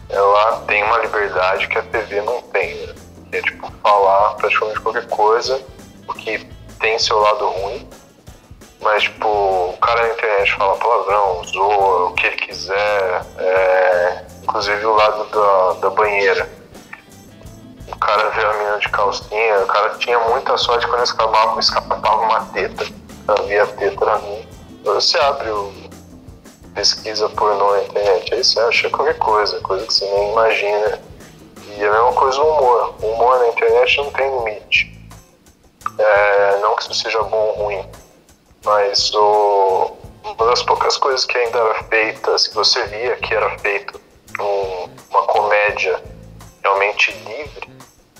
ela 0.08 0.60
tem 0.66 0.82
uma 0.82 0.98
liberdade 0.98 1.68
que 1.68 1.78
a 1.78 1.82
TV 1.82 2.20
não 2.22 2.42
tem, 2.42 2.74
né? 2.86 2.94
Que 3.30 3.36
é, 3.36 3.42
tipo, 3.42 3.70
falar 3.82 4.34
praticamente 4.34 4.80
qualquer 4.80 5.06
coisa, 5.08 5.62
o 6.08 6.14
que 6.14 6.46
tem 6.82 6.98
seu 6.98 7.18
lado 7.18 7.48
ruim. 7.48 7.88
Mas, 8.82 9.04
tipo, 9.04 9.26
o 9.26 9.78
cara 9.80 10.02
na 10.02 10.12
internet 10.12 10.52
fala 10.56 10.76
palavrão, 10.76 11.44
zoa, 11.44 12.08
o 12.10 12.14
que 12.14 12.26
ele 12.26 12.36
quiser, 12.36 13.22
é, 13.38 14.24
inclusive 14.42 14.84
o 14.84 14.94
lado 14.94 15.24
da, 15.30 15.72
da 15.80 15.90
banheira 15.90 16.62
o 17.92 17.98
cara 17.98 18.30
vê 18.30 18.44
a 18.44 18.52
menina 18.54 18.78
de 18.78 18.88
calcinha, 18.88 19.58
o 19.60 19.66
cara 19.66 19.90
tinha 19.98 20.18
muita 20.18 20.56
sorte 20.56 20.86
quando 20.86 21.04
escapava, 21.04 21.60
escapava 21.60 22.22
uma 22.22 22.40
teta, 22.46 22.86
havia 23.28 23.66
teta 23.66 24.04
na 24.04 24.18
minha. 24.18 24.46
Você 24.84 25.18
abre 25.18 25.50
o 25.50 25.72
pesquisa 26.74 27.28
pornô 27.28 27.72
na 27.72 27.82
internet, 27.82 28.34
aí 28.34 28.42
você 28.42 28.58
acha 28.60 28.88
qualquer 28.88 29.18
coisa, 29.18 29.60
coisa 29.60 29.86
que 29.86 29.92
você 29.92 30.06
nem 30.06 30.32
imagina. 30.32 31.00
E 31.68 31.82
é 31.82 31.86
a 31.86 31.92
mesma 31.92 32.12
coisa 32.12 32.40
o 32.40 32.48
humor. 32.48 32.94
O 33.02 33.06
humor 33.08 33.38
na 33.38 33.48
internet 33.48 33.96
não 33.98 34.10
tem 34.10 34.38
limite. 34.38 35.01
É, 35.98 36.58
não 36.60 36.74
que 36.76 36.82
isso 36.82 36.94
seja 36.94 37.22
bom 37.22 37.36
ou 37.36 37.64
ruim, 37.64 37.90
mas 38.64 39.12
o, 39.14 39.96
uma 40.24 40.46
das 40.46 40.62
poucas 40.62 40.96
coisas 40.96 41.24
que 41.24 41.36
ainda 41.36 41.58
era 41.58 41.84
feita, 41.84 42.38
se 42.38 42.52
você 42.54 42.84
via 42.86 43.16
que 43.16 43.34
era 43.34 43.58
feito 43.58 44.00
um, 44.40 44.88
uma 45.10 45.22
comédia 45.24 46.02
realmente 46.62 47.12
livre, 47.26 47.70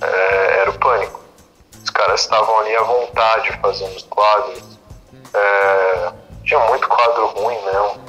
é, 0.00 0.58
era 0.61 0.70
o 0.70 0.78
pânico. 0.78 1.20
Os 1.82 1.90
caras 1.90 2.20
estavam 2.20 2.58
ali 2.61 2.76
à 2.76 2.82
vontade 2.82 3.58
fazendo 3.61 3.96
os 3.96 4.02
quadros. 4.04 4.78
É, 5.35 6.12
tinha 6.44 6.61
muito 6.61 6.88
quadro 6.88 7.26
ruim 7.28 7.58
mesmo. 7.64 8.04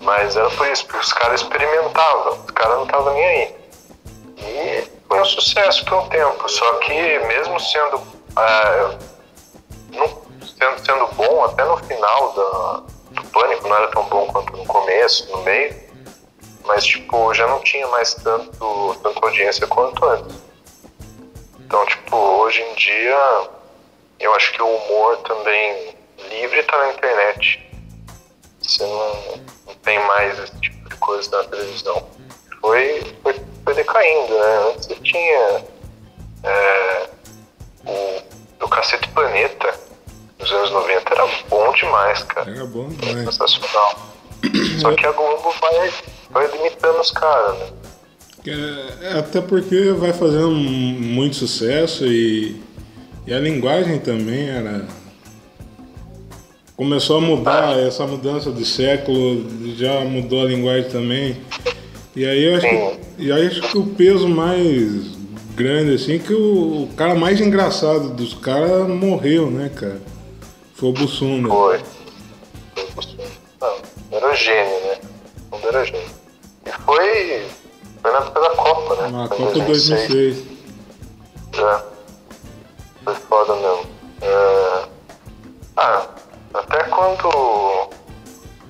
Mas 0.00 0.36
era 0.36 0.48
por 0.50 0.68
isso, 0.68 0.86
porque 0.86 1.00
os 1.00 1.12
caras 1.12 1.40
experimentavam, 1.40 2.44
os 2.44 2.50
caras 2.52 2.76
não 2.76 2.84
estavam 2.84 3.14
nem 3.14 3.24
aí. 3.24 3.56
E 4.38 4.90
foi 5.08 5.20
um 5.20 5.24
sucesso 5.24 5.84
por 5.84 5.94
um 5.94 6.08
tempo. 6.08 6.48
Só 6.48 6.74
que 6.74 7.18
mesmo 7.20 7.58
sendo, 7.58 8.00
é, 8.38 8.98
não, 9.92 10.22
sendo, 10.46 10.84
sendo 10.84 11.06
bom, 11.14 11.44
até 11.44 11.64
no 11.64 11.76
final 11.78 12.32
da, 12.32 12.82
do 13.20 13.28
pânico 13.28 13.68
não 13.68 13.76
era 13.76 13.88
tão 13.88 14.04
bom 14.04 14.26
quanto 14.26 14.56
no 14.56 14.66
começo, 14.66 15.30
no 15.30 15.42
meio. 15.42 15.74
Mas 16.64 16.84
tipo, 16.84 17.32
já 17.32 17.46
não 17.46 17.60
tinha 17.60 17.86
mais 17.88 18.14
tanto, 18.14 18.96
tanta 19.02 19.24
audiência 19.24 19.66
quanto 19.66 20.04
antes. 20.04 20.36
Então, 21.60 21.84
tipo, 21.86 22.16
hoje 22.16 22.60
em 22.62 22.74
dia, 22.74 23.48
eu 24.20 24.34
acho 24.34 24.52
que 24.52 24.62
o 24.62 24.66
humor 24.66 25.16
também 25.18 25.96
livre 26.28 26.62
tá 26.64 26.76
na 26.78 26.92
internet. 26.92 27.62
Você 28.60 28.84
não, 28.84 29.36
não 29.66 29.74
tem 29.82 29.98
mais 30.06 30.38
esse 30.38 30.60
tipo 30.60 30.88
de 30.88 30.96
coisa 30.96 31.42
na 31.42 31.48
televisão. 31.48 32.08
Foi, 32.60 33.16
foi, 33.22 33.34
foi 33.64 33.74
decaindo, 33.74 34.34
né? 34.38 34.70
Antes 34.70 34.86
você 34.86 34.94
tinha 34.96 35.64
é, 36.42 36.95
Planeta, 39.36 39.78
nos 40.40 40.50
anos 40.50 40.70
90, 40.70 41.12
era 41.12 41.28
bom 41.50 41.72
demais, 41.72 42.22
cara. 42.22 42.50
Era 42.50 42.64
bom 42.64 42.88
demais. 42.88 43.34
Sensacional. 43.34 44.08
Só 44.80 44.92
que 44.94 45.06
a 45.06 45.12
Globo 45.12 45.54
vai, 45.60 45.92
vai 46.30 46.50
limitando 46.56 47.00
os 47.00 47.10
caras, 47.10 47.58
né? 47.58 47.66
É, 49.02 49.18
até 49.18 49.40
porque 49.40 49.92
vai 49.92 50.12
fazendo 50.12 50.52
muito 50.52 51.36
sucesso 51.36 52.06
e, 52.06 52.62
e 53.26 53.34
a 53.34 53.38
linguagem 53.40 53.98
também 53.98 54.48
era. 54.48 54.86
Começou 56.76 57.18
a 57.18 57.20
mudar, 57.20 57.78
essa 57.78 58.06
mudança 58.06 58.52
de 58.52 58.64
século 58.64 59.44
já 59.76 60.00
mudou 60.00 60.42
a 60.42 60.44
linguagem 60.46 60.88
também. 60.88 61.36
E 62.14 62.24
aí 62.24 62.44
eu 62.44 62.56
acho 62.56 62.66
que, 62.68 63.24
e 63.24 63.32
aí 63.32 63.46
acho 63.48 63.62
que 63.62 63.78
o 63.78 63.86
peso 63.86 64.28
mais 64.28 65.15
grande, 65.56 65.94
assim, 65.94 66.18
que 66.18 66.34
o, 66.34 66.84
o 66.84 66.88
cara 66.96 67.14
mais 67.14 67.40
engraçado 67.40 68.10
dos 68.10 68.34
caras 68.34 68.86
morreu, 68.88 69.50
né, 69.50 69.70
cara? 69.74 70.00
Foi 70.74 70.90
o 70.90 70.92
Bussunda. 70.92 71.48
Foi. 71.48 71.80
Não, 73.60 73.76
era 74.12 74.34
gênio, 74.34 74.80
né? 74.86 74.98
Não 75.50 75.68
era 75.68 75.84
gênio. 75.84 76.10
E 76.66 76.70
foi 76.82 77.46
foi 78.06 78.12
na 78.12 78.18
época 78.18 78.40
da 78.40 78.50
Copa, 78.50 78.94
né? 79.02 79.08
Na 79.08 79.28
Copa 79.28 79.52
2006. 79.52 80.08
2006. 80.08 80.56
É. 81.58 81.82
Foi 83.02 83.14
foda 83.14 83.54
mesmo. 83.56 83.86
É... 84.20 84.88
Ah, 85.76 86.06
até 86.54 86.84
quando. 86.84 87.90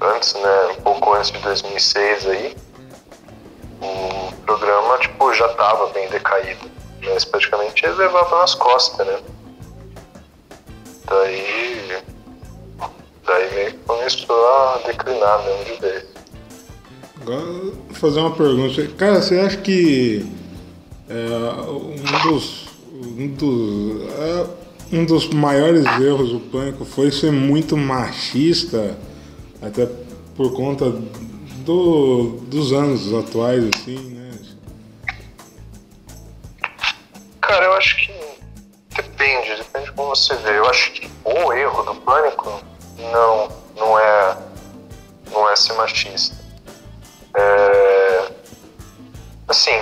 Antes, 0.01 0.35
né? 0.35 0.77
Um 0.79 0.83
pouco 0.83 1.15
antes 1.15 1.33
de 1.33 1.39
2006 1.41 2.27
aí, 2.29 2.57
programa, 4.59 4.99
tipo, 4.99 5.33
já 5.35 5.49
tava 5.49 5.89
bem 5.89 6.09
decaído. 6.09 6.71
Mas 7.05 7.25
praticamente 7.25 7.85
ele 7.85 7.95
levava 7.95 8.41
nas 8.41 8.55
costas, 8.55 9.07
né? 9.07 9.19
Daí. 11.09 12.03
Daí 13.25 13.55
meio 13.55 13.73
que 13.73 13.79
começou 13.87 14.47
a 14.47 14.81
declinar 14.87 15.45
mesmo 15.45 15.65
de 15.65 15.81
vez. 15.81 16.05
Agora, 17.21 17.43
vou 17.43 17.75
fazer 17.93 18.21
uma 18.21 18.35
pergunta. 18.35 18.87
Cara, 18.97 19.23
você 19.23 19.39
acha 19.39 19.57
que 19.59 20.27
é, 21.09 21.17
um 21.71 22.29
dos, 22.29 22.69
um 22.93 23.29
dos, 23.29 24.11
é, 24.13 24.47
um 24.93 25.05
dos 25.05 25.29
maiores 25.29 25.85
erros 26.01 26.33
do 26.33 26.41
Pânico 26.41 26.85
foi 26.85 27.11
ser 27.11 27.33
muito 27.33 27.77
machista, 27.77 28.97
até 29.61 29.89
por 30.37 30.53
conta 30.53 30.93
do, 31.65 32.39
dos 32.49 32.73
anos 32.73 33.13
atuais, 33.13 33.69
assim, 33.75 33.99
né? 33.99 34.26
Cara, 37.47 37.67
eu 37.67 37.75
acho 37.75 37.97
que 37.99 38.13
depende, 38.91 39.55
depende 39.55 39.87
de 39.87 39.93
como 39.93 40.09
você 40.09 40.35
vê. 40.35 40.59
Eu 40.59 40.69
acho 40.69 40.91
que 40.91 41.09
o 41.25 41.53
erro 41.53 41.85
do 41.85 41.95
pânico 42.01 42.61
não, 42.99 43.49
não 43.77 43.97
é, 43.97 44.37
não 45.31 45.49
é 45.49 45.55
ser 45.55 45.75
machista. 45.75 46.35
É, 47.37 48.33
assim, 49.47 49.81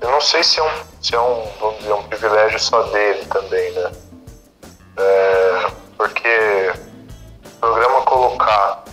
eu 0.00 0.08
não 0.08 0.20
sei 0.20 0.44
se 0.44 0.60
é 0.60 0.62
um, 0.62 0.84
se 1.02 1.14
é 1.16 1.20
um, 1.20 1.44
vamos 1.58 1.78
dizer, 1.78 1.92
um 1.94 2.02
privilégio 2.04 2.60
só 2.60 2.82
dele 2.84 3.26
também, 3.26 3.72
né? 3.72 3.92
É, 4.96 5.70
porque 5.96 6.72
o 7.44 7.50
programa 7.58 8.02
colocar 8.02 8.84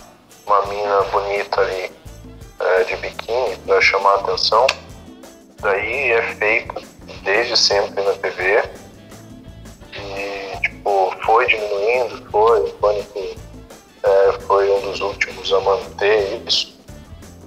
uma 0.44 0.66
mina 0.66 1.02
bonita 1.02 1.60
ali 1.60 1.92
é, 2.58 2.82
de 2.82 2.96
biquíni 2.96 3.56
para 3.64 3.80
chamar 3.80 4.10
a 4.10 4.20
atenção, 4.22 4.66
daí 5.60 6.10
é 6.10 6.22
feito 6.34 6.91
desde 7.22 7.56
sempre 7.56 8.02
na 8.02 8.12
TV 8.14 8.62
e 9.94 10.60
tipo 10.60 11.14
foi 11.24 11.46
diminuindo, 11.46 12.30
foi, 12.30 12.60
o 12.60 12.72
pânico 12.74 13.20
é, 14.02 14.32
foi 14.46 14.70
um 14.70 14.80
dos 14.80 15.00
últimos 15.00 15.52
a 15.52 15.60
manter 15.60 16.42
isso, 16.46 16.78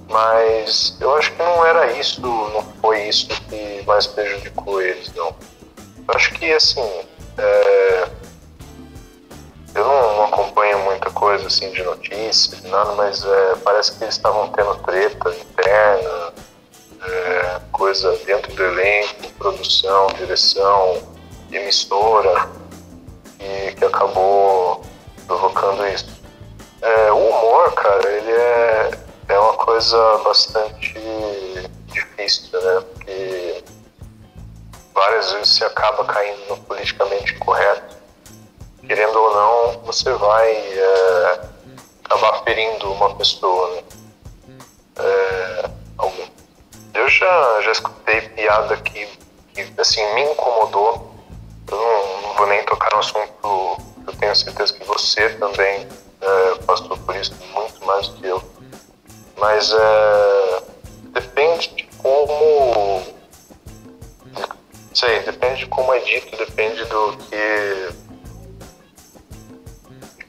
mas 0.08 0.96
eu 1.00 1.14
acho 1.16 1.32
que 1.32 1.42
não 1.42 1.66
era 1.66 1.92
isso, 1.92 2.20
não 2.20 2.62
foi 2.80 3.08
isso 3.08 3.28
que 3.48 3.82
mais 3.86 4.06
prejudicou 4.06 4.80
eles, 4.80 5.12
não. 5.14 5.34
Eu 6.08 6.14
acho 6.14 6.32
que 6.34 6.52
assim 6.52 6.88
é, 7.38 8.08
eu 9.74 9.84
não, 9.84 10.16
não, 10.16 10.24
acompanho 10.24 10.78
muita 10.84 11.10
coisa 11.10 11.46
assim 11.46 11.70
de 11.72 11.82
notícias, 11.82 12.62
nada, 12.62 12.92
mas 12.92 13.22
é, 13.24 13.56
parece 13.62 13.92
que 13.92 14.04
eles 14.04 14.14
estavam 14.14 14.48
tendo 14.48 14.74
treta 14.76 15.30
interna, 15.30 16.32
é, 17.02 17.60
coisa 17.72 18.16
dentro 18.24 18.54
do 18.54 18.62
elenco, 18.64 19.32
produção, 19.38 20.06
direção, 20.18 21.02
emissora, 21.50 22.48
e 23.40 23.72
que 23.74 23.84
acabou 23.84 24.82
provocando 25.26 25.86
isso. 25.86 26.08
É, 26.82 27.12
o 27.12 27.16
humor, 27.16 27.72
cara, 27.74 28.08
ele 28.10 28.32
é, 28.32 28.90
é 29.28 29.38
uma 29.38 29.54
coisa 29.54 30.18
bastante 30.18 30.94
difícil, 31.86 32.60
né? 32.60 32.82
Porque 32.92 33.64
várias 34.94 35.32
vezes 35.32 35.56
você 35.56 35.64
acaba 35.64 36.04
caindo 36.04 36.48
no 36.48 36.56
politicamente 36.58 37.34
correto 37.38 37.96
querendo 38.86 39.16
ou 39.16 39.34
não, 39.34 39.80
você 39.80 40.12
vai 40.12 40.52
é, 40.52 41.40
acabar 42.04 42.42
ferindo 42.44 42.92
uma 42.92 43.14
pessoa. 43.16 43.74
Né? 43.74 43.82
É, 44.98 45.70
eu 47.06 47.10
já, 47.10 47.60
já 47.62 47.72
escutei 47.72 48.20
piada 48.20 48.76
que, 48.78 49.06
que 49.54 49.80
assim, 49.80 50.04
me 50.14 50.22
incomodou. 50.24 51.14
Eu 51.70 51.76
não, 51.76 52.22
não 52.22 52.34
vou 52.34 52.46
nem 52.48 52.64
tocar 52.64 52.92
no 52.92 52.98
assunto, 52.98 53.80
eu 54.06 54.12
tenho 54.18 54.34
certeza 54.34 54.74
que 54.74 54.84
você 54.84 55.30
também 55.30 55.86
é, 56.20 56.54
passou 56.66 56.96
por 56.98 57.14
isso 57.14 57.32
muito 57.54 57.84
mais 57.86 58.08
do 58.08 58.16
que 58.16 58.26
eu. 58.26 58.42
Mas 59.38 59.72
é, 59.72 60.62
depende 61.12 61.68
de 61.76 61.84
como. 61.98 63.02
Sei, 64.92 65.20
depende 65.20 65.60
de 65.60 65.66
como 65.66 65.92
é 65.92 66.00
dito, 66.00 66.36
depende 66.36 66.84
do 66.86 67.16
que 67.18 67.88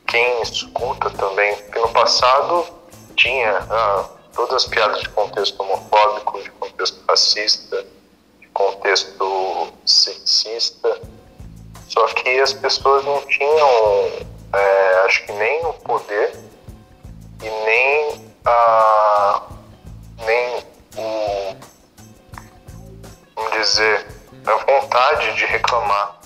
quem 0.06 0.42
escuta 0.42 1.10
também, 1.12 1.56
porque 1.56 1.80
no 1.80 1.90
passado 1.90 2.68
tinha 3.16 3.66
ah, 3.70 4.10
todas 4.38 4.64
as 4.64 4.66
piadas 4.70 5.02
de 5.02 5.10
contexto 5.10 5.62
homofóbico, 5.62 6.42
de 6.42 6.50
contexto 6.52 7.04
racista, 7.10 7.86
de 8.40 8.48
contexto 8.48 9.74
sexista, 9.86 11.02
só 11.90 12.08
que 12.08 12.40
as 12.40 12.54
pessoas 12.54 13.04
não 13.04 13.20
tinham, 13.26 14.28
é, 14.54 15.04
acho 15.06 15.26
que 15.26 15.34
nem 15.34 15.66
o 15.66 15.74
poder 15.74 16.40
e 17.44 17.50
nem 17.50 18.32
a 18.46 19.42
nem 20.26 20.58
o 20.98 21.58
vamos 23.36 23.52
dizer 23.52 24.08
a 24.46 24.56
vontade 24.56 25.36
de 25.36 25.46
reclamar 25.46 26.18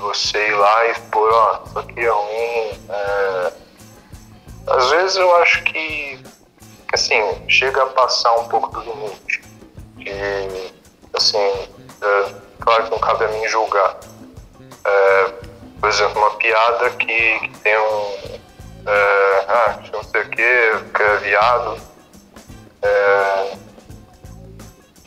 você 0.00 0.48
ir 0.48 0.54
lá 0.54 0.86
e 0.86 0.90
expor, 0.92 1.30
ó, 1.32 1.62
isso 1.66 1.78
aqui 1.78 2.00
é 2.00 2.08
ruim. 2.08 2.80
É... 2.88 3.52
Às 4.66 4.90
vezes 4.90 5.16
eu 5.16 5.36
acho 5.36 5.62
que, 5.64 6.18
assim, 6.94 7.48
chega 7.48 7.82
a 7.82 7.86
passar 7.86 8.32
um 8.36 8.48
pouco 8.48 8.68
do 8.70 8.80
limite. 8.80 9.42
E, 9.98 10.72
assim, 11.14 11.38
é, 11.38 12.34
claro 12.60 12.84
que 12.84 12.90
não 12.90 12.98
cabe 12.98 13.24
a 13.24 13.28
mim 13.28 13.46
julgar. 13.48 13.96
É, 14.84 15.32
por 15.80 15.88
exemplo, 15.88 16.20
uma 16.20 16.30
piada 16.32 16.90
que, 16.90 17.38
que 17.40 17.58
tem 17.60 17.78
um. 17.78 18.40
É, 18.86 19.44
ah, 19.48 19.78
não 19.92 20.02
sei 20.02 20.22
o 20.22 20.30
que, 20.30 20.90
que 20.94 21.02
é 21.02 21.16
viado. 21.18 21.80
É, 22.82 23.56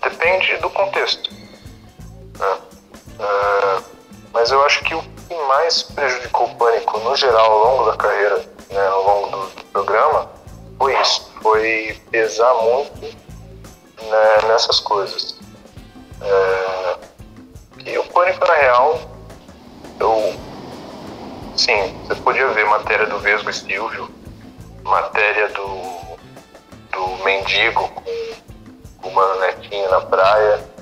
depende 0.03 0.57
do 0.57 0.69
contexto. 0.69 1.31
Né? 2.39 2.57
Mas 4.31 4.51
eu 4.51 4.63
acho 4.65 4.83
que 4.83 4.93
o 4.95 5.01
que 5.01 5.35
mais 5.47 5.83
prejudicou 5.83 6.47
o 6.47 6.55
pânico 6.55 6.97
no 6.99 7.15
geral 7.15 7.51
ao 7.51 7.59
longo 7.59 7.91
da 7.91 7.97
carreira, 7.97 8.45
né, 8.69 8.87
ao 8.87 9.03
longo 9.03 9.29
do, 9.29 9.45
do 9.55 9.63
programa, 9.65 10.29
foi 10.77 10.99
isso, 10.99 11.32
foi 11.43 12.01
pesar 12.09 12.51
muito 12.55 13.01
né, 13.01 14.47
nessas 14.47 14.79
coisas. 14.79 15.37
É, 16.21 16.97
e 17.85 17.97
o 17.97 18.03
pânico 18.05 18.47
na 18.47 18.55
real, 18.55 18.99
eu 19.99 20.33
sim, 21.55 21.93
você 22.07 22.15
podia 22.15 22.47
ver 22.47 22.65
matéria 22.65 23.05
do 23.05 23.19
Vesgo 23.19 23.51
Silvio, 23.53 24.09
matéria 24.83 25.49
do, 25.49 26.17
do 26.91 27.23
mendigo 27.23 27.91
com 29.01 29.09
uma 29.09 29.35
netinha 29.35 29.89
na 29.89 30.01
praia. 30.01 30.73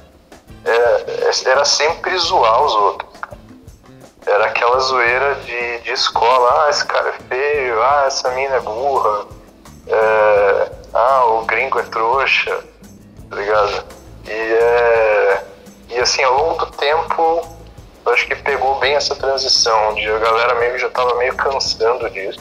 É, 0.63 1.49
era 1.49 1.65
sempre 1.65 2.15
zoar 2.19 2.63
os 2.63 2.73
outros 2.75 3.11
era 4.25 4.45
aquela 4.45 4.79
zoeira 4.79 5.35
de, 5.35 5.79
de 5.79 5.91
escola, 5.91 6.65
ah, 6.65 6.69
esse 6.69 6.85
cara 6.85 7.09
é 7.09 7.13
feio, 7.27 7.81
ah, 7.81 8.03
essa 8.05 8.29
mina 8.31 8.55
é 8.55 8.59
burra, 8.59 9.25
é, 9.91 10.71
ah, 10.93 11.25
o 11.25 11.45
gringo 11.45 11.79
é 11.79 11.83
trouxa, 11.83 12.63
tá 13.29 13.35
ligado? 13.35 13.85
E, 14.27 14.31
é, 14.31 15.43
e 15.89 15.97
assim, 15.99 16.23
ao 16.23 16.37
longo 16.37 16.65
do 16.65 16.71
tempo, 16.71 17.41
eu 18.05 18.13
acho 18.13 18.27
que 18.27 18.35
pegou 18.35 18.79
bem 18.79 18.95
essa 18.95 19.15
transição, 19.15 19.89
onde 19.89 20.07
a 20.07 20.19
galera 20.19 20.59
meio 20.59 20.77
já 20.79 20.89
tava 20.89 21.15
meio 21.15 21.35
cansando 21.35 22.09
disso. 22.09 22.39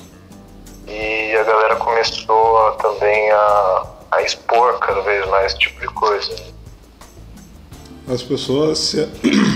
E 0.86 1.36
a 1.36 1.42
galera 1.44 1.76
começou 1.76 2.68
a, 2.68 2.72
também 2.72 3.30
a, 3.30 3.86
a 4.12 4.22
expor 4.22 4.78
cada 4.78 5.00
vez 5.02 5.26
mais 5.28 5.46
esse 5.46 5.58
tipo 5.58 5.80
de 5.80 5.86
coisa. 5.88 6.34
As 8.08 8.22
pessoas 8.22 8.78
se 8.78 9.08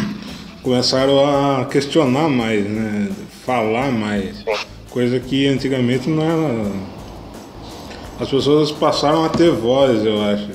começaram 0.62 1.18
a 1.60 1.64
questionar 1.64 2.28
mais, 2.28 2.64
né? 2.68 3.10
Falar 3.44 3.90
mais. 3.90 4.44
Coisa 4.90 5.18
que 5.18 5.48
antigamente 5.48 6.08
não 6.08 6.22
era. 6.22 6.93
As 8.18 8.28
pessoas 8.28 8.70
passaram 8.70 9.24
a 9.24 9.28
ter 9.28 9.50
voz, 9.50 10.04
eu 10.04 10.22
acho. 10.22 10.50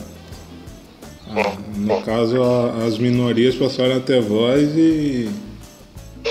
Ah, 1.29 1.57
no 1.75 2.01
caso, 2.01 2.37
as 2.85 2.97
minorias 2.97 3.55
passaram 3.55 3.97
a 3.97 3.99
ter 3.99 4.21
voz 4.21 4.75
e, 4.75 5.29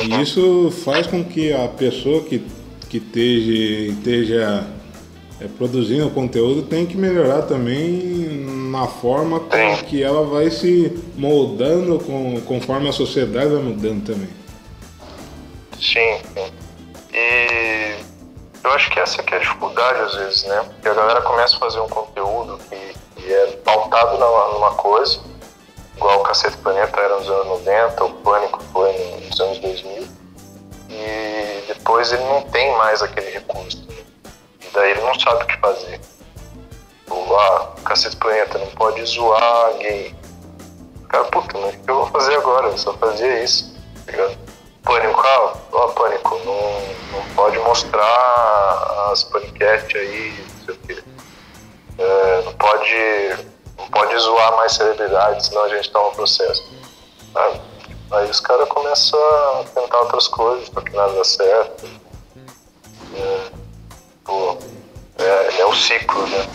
e 0.02 0.22
isso 0.22 0.72
faz 0.84 1.06
com 1.06 1.22
que 1.22 1.52
a 1.52 1.68
pessoa 1.68 2.22
que, 2.22 2.42
que 2.88 2.96
esteja, 2.96 3.92
esteja 3.92 4.66
é, 5.40 5.46
produzindo 5.46 6.10
conteúdo 6.10 6.62
tem 6.62 6.84
que 6.86 6.96
melhorar 6.96 7.42
também 7.42 8.46
na 8.70 8.86
forma 8.86 9.40
com 9.40 9.76
que 9.84 10.02
ela 10.02 10.24
vai 10.24 10.50
se 10.50 10.92
moldando 11.16 11.98
com, 12.00 12.40
conforme 12.40 12.88
a 12.88 12.92
sociedade 12.92 13.50
vai 13.50 13.62
mudando 13.62 14.04
também. 14.04 14.28
Sim, 15.78 16.18
sim. 16.34 16.50
E 17.12 18.07
eu 18.64 18.70
acho 18.72 18.90
que 18.90 19.00
essa 19.00 19.22
que 19.22 19.34
é 19.34 19.38
a 19.38 19.40
dificuldade 19.40 20.00
às 20.00 20.14
vezes, 20.14 20.44
né? 20.44 20.64
Porque 20.64 20.88
a 20.88 20.94
galera 20.94 21.22
começa 21.22 21.56
a 21.56 21.58
fazer 21.58 21.80
um 21.80 21.88
conteúdo 21.88 22.58
que, 22.68 22.94
que 23.16 23.32
é 23.32 23.46
pautado 23.64 24.18
numa, 24.18 24.48
numa 24.48 24.74
coisa, 24.74 25.20
igual 25.96 26.20
o 26.20 26.22
Cacete 26.22 26.56
Planeta 26.58 27.00
era 27.00 27.16
nos 27.16 27.28
anos 27.28 27.46
90, 27.46 28.04
o 28.04 28.14
Pânico 28.14 28.62
foi 28.72 28.92
nos 29.24 29.40
anos 29.40 29.58
2000, 29.58 30.08
e 30.90 31.64
depois 31.68 32.12
ele 32.12 32.24
não 32.24 32.42
tem 32.42 32.76
mais 32.76 33.02
aquele 33.02 33.30
recurso 33.30 33.88
Daí 34.72 34.92
ele 34.92 35.00
não 35.00 35.18
sabe 35.18 35.42
o 35.42 35.46
que 35.46 35.56
fazer. 35.58 36.00
Ou, 37.10 37.36
ah, 37.36 37.74
cacete 37.84 38.16
planeta, 38.16 38.58
não 38.58 38.66
pode 38.68 39.04
zoar 39.04 39.76
gay. 39.78 40.14
Cara, 41.08 41.24
puta, 41.24 41.58
mas 41.58 41.74
o 41.74 41.78
que 41.78 41.90
eu 41.90 41.94
vou 41.96 42.06
fazer 42.06 42.34
agora? 42.36 42.68
Eu 42.68 42.78
só 42.78 42.92
fazia 42.94 43.42
isso, 43.42 43.74
tá 44.04 44.12
ligado? 44.12 44.38
Pânico, 44.82 45.20
ah, 45.20 45.54
ó, 45.72 45.88
pânico, 45.88 46.40
não, 46.44 47.18
não 47.18 47.34
pode 47.34 47.58
mostrar 47.58 49.08
as 49.12 49.24
paniquetes 49.24 50.00
aí, 50.00 50.46
não 50.58 50.64
sei 50.64 50.74
o 50.74 50.78
quê. 50.78 51.04
É, 51.98 52.42
não 52.44 52.52
pode. 52.54 53.48
Não 53.76 53.88
pode 53.90 54.18
zoar 54.18 54.56
mais 54.56 54.72
celebridades, 54.72 55.46
senão 55.46 55.62
a 55.62 55.68
gente 55.68 55.90
toma 55.90 56.10
processo. 56.12 56.64
Ah, 57.34 57.52
Aí 58.10 58.30
os 58.30 58.40
caras 58.40 58.66
começam 58.70 59.20
a 59.20 59.64
tentar 59.74 59.98
outras 60.00 60.28
coisas, 60.28 60.70
só 60.72 60.80
que 60.80 60.96
nada 60.96 61.12
dá 61.12 61.24
certo. 61.24 61.86
É, 63.14 63.50
pô, 64.24 64.56
é, 65.18 65.60
é 65.60 65.66
o 65.66 65.74
ciclo, 65.74 66.26
né? 66.28 66.48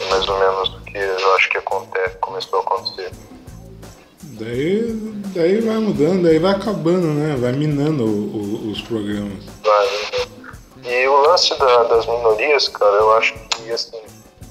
É 0.00 0.04
mais 0.06 0.28
ou 0.28 0.38
menos 0.40 0.68
o 0.70 0.80
que 0.80 0.98
eu 0.98 1.34
acho 1.36 1.48
que 1.50 1.58
acontece, 1.58 2.16
começou 2.16 2.58
a 2.58 2.62
acontecer. 2.62 3.12
Daí, 4.38 4.82
daí 5.32 5.60
vai 5.60 5.76
mudando, 5.78 6.24
daí 6.24 6.40
vai 6.40 6.50
acabando, 6.50 7.06
né? 7.06 7.36
Vai 7.36 7.52
minando 7.52 8.02
o, 8.02 8.66
o, 8.66 8.70
os 8.72 8.82
programas. 8.82 9.44
Vai? 9.62 9.88
E 10.84 11.06
o 11.06 11.22
lance 11.22 11.56
da, 11.56 11.84
das 11.84 12.04
minorias, 12.04 12.68
cara, 12.68 12.96
eu 12.96 13.12
acho 13.12 13.32
que 13.50 13.70
assim, 13.70 14.02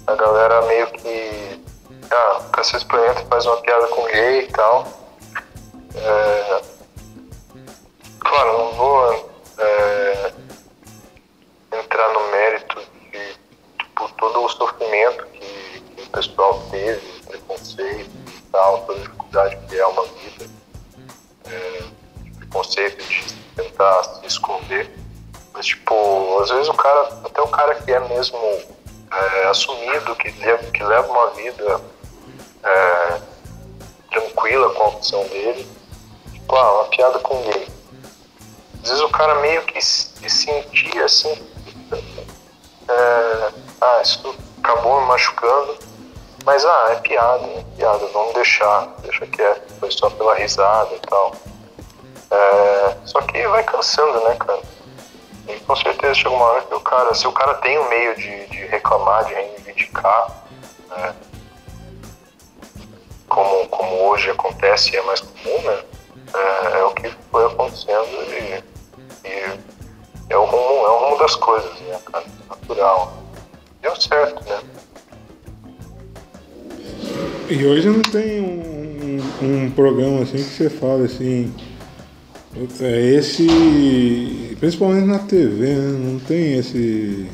a 0.08 0.16
galera 0.16 0.62
meio 0.68 0.88
que. 0.88 1.62
Ah, 2.10 2.38
o 2.40 2.50
Cacete 2.52 2.86
Planeta 2.86 3.26
faz 3.30 3.46
uma 3.46 3.58
piada 3.58 3.88
com 3.88 4.06
gay 4.06 4.44
e 4.44 4.48
tal. 4.54 4.88
É, 5.96 6.62
claro, 8.20 8.58
não 8.58 8.72
vou 8.74 9.32
é, 9.58 10.32
entrar 11.74 12.14
no 12.14 12.32
mérito 12.32 12.80
de 13.12 13.38
tipo, 13.80 14.10
todo 14.18 14.46
o 14.46 14.50
sofrimento 14.50 15.26
que, 15.34 15.82
que 15.82 16.02
o 16.04 16.10
pessoal 16.10 16.64
teve, 16.72 17.02
preconceito 17.28 18.23
toda 18.54 19.00
a 19.00 19.02
dificuldade 19.02 19.58
que 19.68 19.76
é 19.78 19.86
uma 19.88 20.04
vida, 20.04 20.50
é, 21.46 21.84
preconceito, 22.38 23.04
de 23.04 23.34
tentar 23.56 24.04
se 24.04 24.26
esconder. 24.28 24.92
Mas, 25.54 25.66
tipo, 25.66 26.40
às 26.40 26.50
vezes 26.50 26.68
o 26.70 26.74
cara, 26.74 27.02
até 27.26 27.42
o 27.42 27.48
cara 27.48 27.76
que 27.76 27.92
é 27.92 28.00
mesmo 28.00 28.38
é, 29.12 29.48
assumido, 29.48 30.16
que, 30.16 30.32
que 30.32 30.84
leva 30.84 31.12
uma 31.12 31.30
vida 31.32 31.82
é, 32.64 33.22
tranquila 34.12 34.70
com 34.72 34.84
a 34.84 34.88
opção 34.88 35.24
dele, 35.28 35.68
tipo, 36.32 36.56
ah, 36.56 36.82
uma 36.82 36.86
piada 36.86 37.20
com 37.20 37.42
gay. 37.44 37.68
Às 38.84 38.90
vezes 38.90 39.04
o 39.04 39.10
cara 39.10 39.36
meio 39.42 39.62
que 39.64 39.82
se 39.82 40.30
sentia 40.30 41.06
assim, 41.06 41.32
é, 42.88 43.52
ah, 43.82 44.02
isso 44.02 44.36
acabou 44.62 45.02
me 45.02 45.08
machucando, 45.08 45.78
mas 46.46 46.66
ah, 46.66 46.90
é 46.92 46.96
piada, 46.96 47.46
é 47.46 47.64
piada, 47.78 48.06
vamos 48.08 48.34
deixar, 48.34 48.88
deixa 49.02 49.26
quieto, 49.28 49.74
foi 49.80 49.92
só 49.92 50.10
pela 50.10 50.36
risada 50.36 50.94
e 50.94 51.00
tal. 51.00 51.36
É, 52.32 52.98
só 53.06 53.22
que 53.22 53.48
vai 53.48 53.64
cansando, 53.64 54.20
né, 54.24 54.36
cara? 54.36 54.62
E 55.48 55.60
com 55.60 55.76
certeza 55.76 56.16
chega 56.16 56.30
uma 56.30 56.46
hora 56.46 56.62
que 56.62 56.74
o 56.74 56.80
cara, 56.80 57.14
se 57.14 57.28
o 57.28 57.32
cara 57.32 57.56
tem 57.56 57.78
um 57.78 57.90
meio 57.90 58.16
de, 58.16 58.48
de 58.48 58.66
reclamar, 58.66 59.26
de 59.26 59.34
reivindicar, 59.34 60.44
né, 60.90 61.16
como, 63.34 63.68
como 63.70 64.10
hoje 64.10 64.30
acontece 64.30 64.94
e 64.94 64.98
é 64.98 65.02
mais 65.04 65.22
comum, 65.22 65.62
né? 65.64 65.84
É, 66.34 66.80
é, 66.80 66.84
o 66.86 66.92
que 66.92 67.10
foi 67.32 67.46
acontecendo 67.46 68.08
e, 68.08 68.64
e, 69.28 69.60
é, 70.30 70.38
o 70.38 70.46
rumo, 70.46 70.86
é 70.86 70.90
o 70.90 71.00
rumo 71.00 71.18
das 71.18 71.36
coisas, 71.36 71.74
né, 71.82 72.00
cara? 72.06 72.26
Natural. 72.50 73.14
Deu 73.82 73.96
certo, 74.00 74.48
né? 74.48 74.60
E 77.54 77.68
hoje 77.68 77.88
não 77.88 78.02
tem 78.02 78.42
um, 78.42 79.22
um, 79.44 79.66
um 79.66 79.72
programa 79.72 80.24
assim 80.24 80.38
que 80.38 80.44
você 80.44 80.72
fala 80.72 81.06
assim 81.06 81.54
é 82.82 83.00
esse, 83.16 84.58
principalmente 84.60 85.06
na 85.06 85.20
TV, 85.20 85.68
né? 85.68 85.98
não 86.00 86.20
tem 86.20 86.58
esse, 86.58 87.30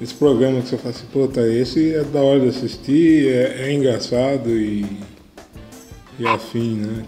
esse 0.00 0.14
programa 0.14 0.60
que 0.62 0.68
você 0.68 0.78
fala 0.78 0.90
assim, 0.90 1.06
pô, 1.06 1.26
tá, 1.26 1.40
esse 1.40 1.92
é 1.92 2.04
da 2.04 2.20
hora 2.20 2.38
de 2.38 2.50
assistir, 2.50 3.34
é, 3.34 3.62
é 3.62 3.72
engraçado 3.72 4.48
e, 4.48 5.04
e 6.20 6.26
afim, 6.28 6.76
né? 6.76 7.04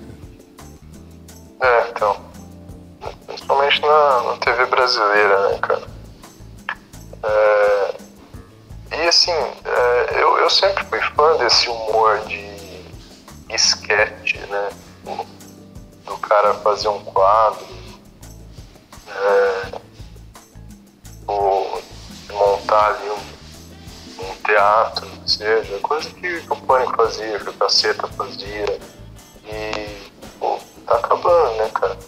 É, 1.63 1.91
então. 1.91 2.17
Principalmente 3.29 3.81
na, 3.81 4.23
na 4.25 4.37
TV 4.39 4.67
brasileira, 4.67 5.49
né, 5.51 5.59
cara? 5.61 5.83
É, 7.23 7.95
e 8.91 9.09
assim, 9.09 9.31
é, 9.33 10.21
eu, 10.21 10.39
eu 10.39 10.51
sempre 10.51 10.85
desse 11.49 11.71
humor 11.71 12.19
de 12.27 12.85
esquete, 13.49 14.39
né? 14.51 14.69
do 16.05 16.17
cara 16.19 16.53
fazer 16.55 16.89
um 16.89 17.03
quadro, 17.05 17.67
é, 19.09 19.81
ou 21.27 21.83
montar 22.31 22.89
ali 22.89 23.09
um, 23.09 24.25
um 24.25 24.35
teatro, 24.45 25.09
seja, 25.27 25.79
coisa 25.79 26.11
que 26.11 26.37
o 26.51 26.57
Pânico 26.57 26.97
fazia, 26.97 27.41
que 27.41 27.49
o 27.49 27.55
Caceta 27.55 28.07
fazia. 28.09 28.79
E 29.47 30.11
pô, 30.39 30.59
tá 30.87 30.97
acabando, 30.97 31.57
né, 31.57 31.71
cara? 31.71 31.99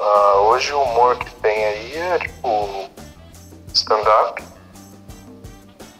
Ah, 0.00 0.34
hoje 0.40 0.72
o 0.72 0.82
humor 0.82 1.16
que 1.16 1.32
tem 1.36 1.64
aí 1.64 1.96
é 1.96 2.18
tipo 2.18 2.90
stand-up. 3.72 4.42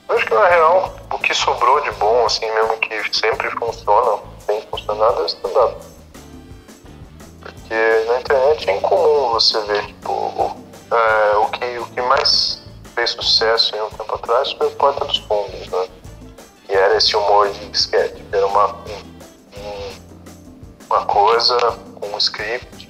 Acho 0.08 0.26
que 0.26 0.34
na 0.34 0.48
real 0.48 0.97
que 1.28 1.34
sobrou 1.34 1.78
de 1.82 1.90
bom, 1.92 2.24
assim 2.24 2.50
mesmo 2.50 2.74
que 2.78 3.14
sempre 3.14 3.50
funciona, 3.50 4.18
tem 4.46 4.62
funcionado 4.62 5.22
é 5.22 5.26
stand-up. 5.26 5.76
Porque 7.42 8.04
na 8.06 8.20
internet 8.20 8.70
é 8.70 8.76
incomum 8.78 9.32
você 9.32 9.60
ver, 9.66 9.86
tipo, 9.88 10.10
o, 10.10 10.56
é, 10.90 11.36
o, 11.36 11.50
que, 11.50 11.78
o 11.80 11.86
que 11.88 12.00
mais 12.00 12.62
fez 12.94 13.10
sucesso 13.10 13.76
em 13.76 13.82
um 13.82 13.90
tempo 13.90 14.14
atrás 14.14 14.52
foi 14.52 14.68
o 14.68 14.70
Porta 14.70 15.04
dos 15.04 15.18
Fundos, 15.18 15.68
né? 15.68 15.88
Que 16.66 16.74
era 16.74 16.96
esse 16.96 17.14
humor 17.14 17.50
de 17.50 17.76
sketch, 17.76 18.22
era 18.32 18.46
uma, 18.46 18.68
um, 18.76 19.94
uma 20.88 21.04
coisa, 21.04 21.58
um 22.10 22.16
script, 22.16 22.88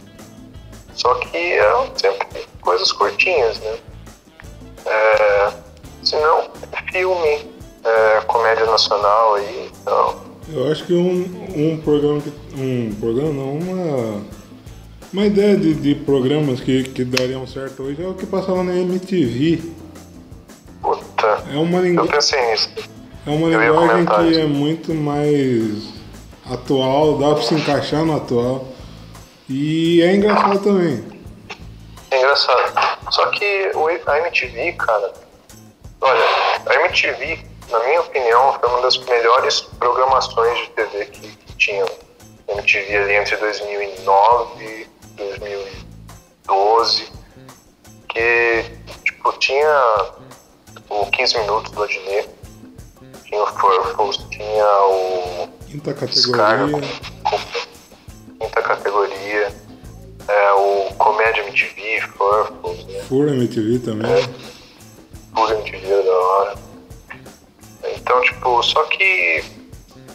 só 0.94 1.12
que 1.16 1.54
eram 1.54 1.90
sempre 1.96 2.46
coisas 2.60 2.92
curtinhas, 2.92 3.58
né? 3.58 3.78
É, 4.86 5.52
se 6.04 6.14
não, 6.14 6.48
é 6.70 6.92
filme, 6.92 7.57
é, 7.84 8.20
comédia 8.22 8.66
nacional 8.66 9.34
aí, 9.34 9.70
então. 9.80 10.28
Eu 10.50 10.72
acho 10.72 10.84
que 10.84 10.94
um, 10.94 11.20
um 11.56 11.78
programa 11.78 12.20
que. 12.20 12.32
Um 12.58 12.94
programa 12.98 13.32
não, 13.32 13.58
uma 13.58 14.22
uma 15.12 15.24
ideia 15.24 15.56
de, 15.56 15.72
de 15.72 15.94
programas 15.94 16.60
que, 16.60 16.82
que 16.84 17.02
dariam 17.02 17.46
certo 17.46 17.82
hoje 17.82 18.02
é 18.02 18.06
o 18.06 18.12
que 18.12 18.26
passava 18.26 18.62
na 18.62 18.74
MTV. 18.74 19.62
Puta. 20.82 21.44
É 21.50 21.56
uma 21.56 21.80
lingu... 21.80 22.02
Eu 22.02 22.06
pensei 22.06 22.50
nisso. 22.50 22.70
É 23.26 23.30
uma 23.30 23.48
Eu 23.48 23.60
linguagem 23.60 24.04
que 24.04 24.30
isso. 24.30 24.40
é 24.40 24.44
muito 24.44 24.94
mais 24.94 25.94
atual, 26.50 27.16
dá 27.16 27.34
pra 27.34 27.42
se 27.42 27.54
encaixar 27.54 28.04
no 28.04 28.16
atual. 28.16 28.68
E 29.48 30.02
é 30.02 30.14
engraçado 30.14 30.58
também. 30.58 31.02
É 32.10 32.18
engraçado. 32.18 32.98
Só 33.10 33.26
que 33.30 33.72
a 34.06 34.18
MTV, 34.18 34.72
cara, 34.72 35.12
olha, 36.02 36.24
a 36.66 36.74
MTV, 36.84 37.46
na 37.70 37.78
minha 37.80 38.00
opinião, 38.00 38.52
foi 38.58 38.68
uma 38.68 38.80
das 38.82 38.96
melhores 38.98 39.60
programações 39.60 40.58
de 40.58 40.70
TV 40.70 41.06
que, 41.06 41.28
que 41.36 41.56
tinham. 41.56 41.88
A 42.48 42.52
MTV 42.52 42.96
ali 42.96 43.12
entre 43.14 43.36
2009 43.36 44.88
2012, 45.18 47.12
que 48.08 48.64
tipo, 49.04 49.32
tinha 49.38 50.12
o 50.88 51.06
15 51.06 51.38
minutos 51.38 51.72
do 51.72 51.82
Adnet, 51.82 52.28
tinha 53.24 53.42
o 53.42 53.46
Furfles, 53.46 54.16
tinha 54.30 54.66
o 54.86 55.48
quinta 55.66 55.92
categoria, 55.92 56.80
quinta 58.40 58.62
categoria, 58.62 59.52
é, 60.28 60.52
o 60.52 60.94
Comédia 60.94 61.42
MTV, 61.42 62.00
Furfles, 62.16 62.86
né? 62.86 63.00
Fura 63.08 63.32
MTV 63.32 63.80
também. 63.80 64.10
É, 64.10 64.22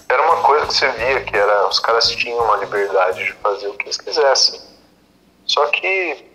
era 0.10 0.22
uma 0.24 0.42
coisa 0.44 0.68
que 0.68 0.74
você 0.74 0.90
via 0.92 1.22
que 1.22 1.36
era, 1.36 1.68
os 1.68 1.80
caras 1.80 2.10
tinham 2.10 2.38
uma 2.44 2.58
liberdade 2.58 3.26
de 3.26 3.34
fazer 3.34 3.68
o 3.68 3.74
que 3.74 3.86
eles 3.86 3.98
quisessem. 3.98 4.62
Só 5.46 5.66
que 5.68 6.26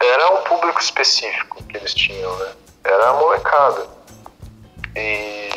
era 0.00 0.34
um 0.34 0.42
público 0.42 0.80
específico 0.80 1.62
que 1.64 1.76
eles 1.76 1.94
tinham, 1.94 2.34
né? 2.36 2.52
Era 2.84 3.10
a 3.10 3.12
molecada. 3.14 3.86
E, 4.96 5.48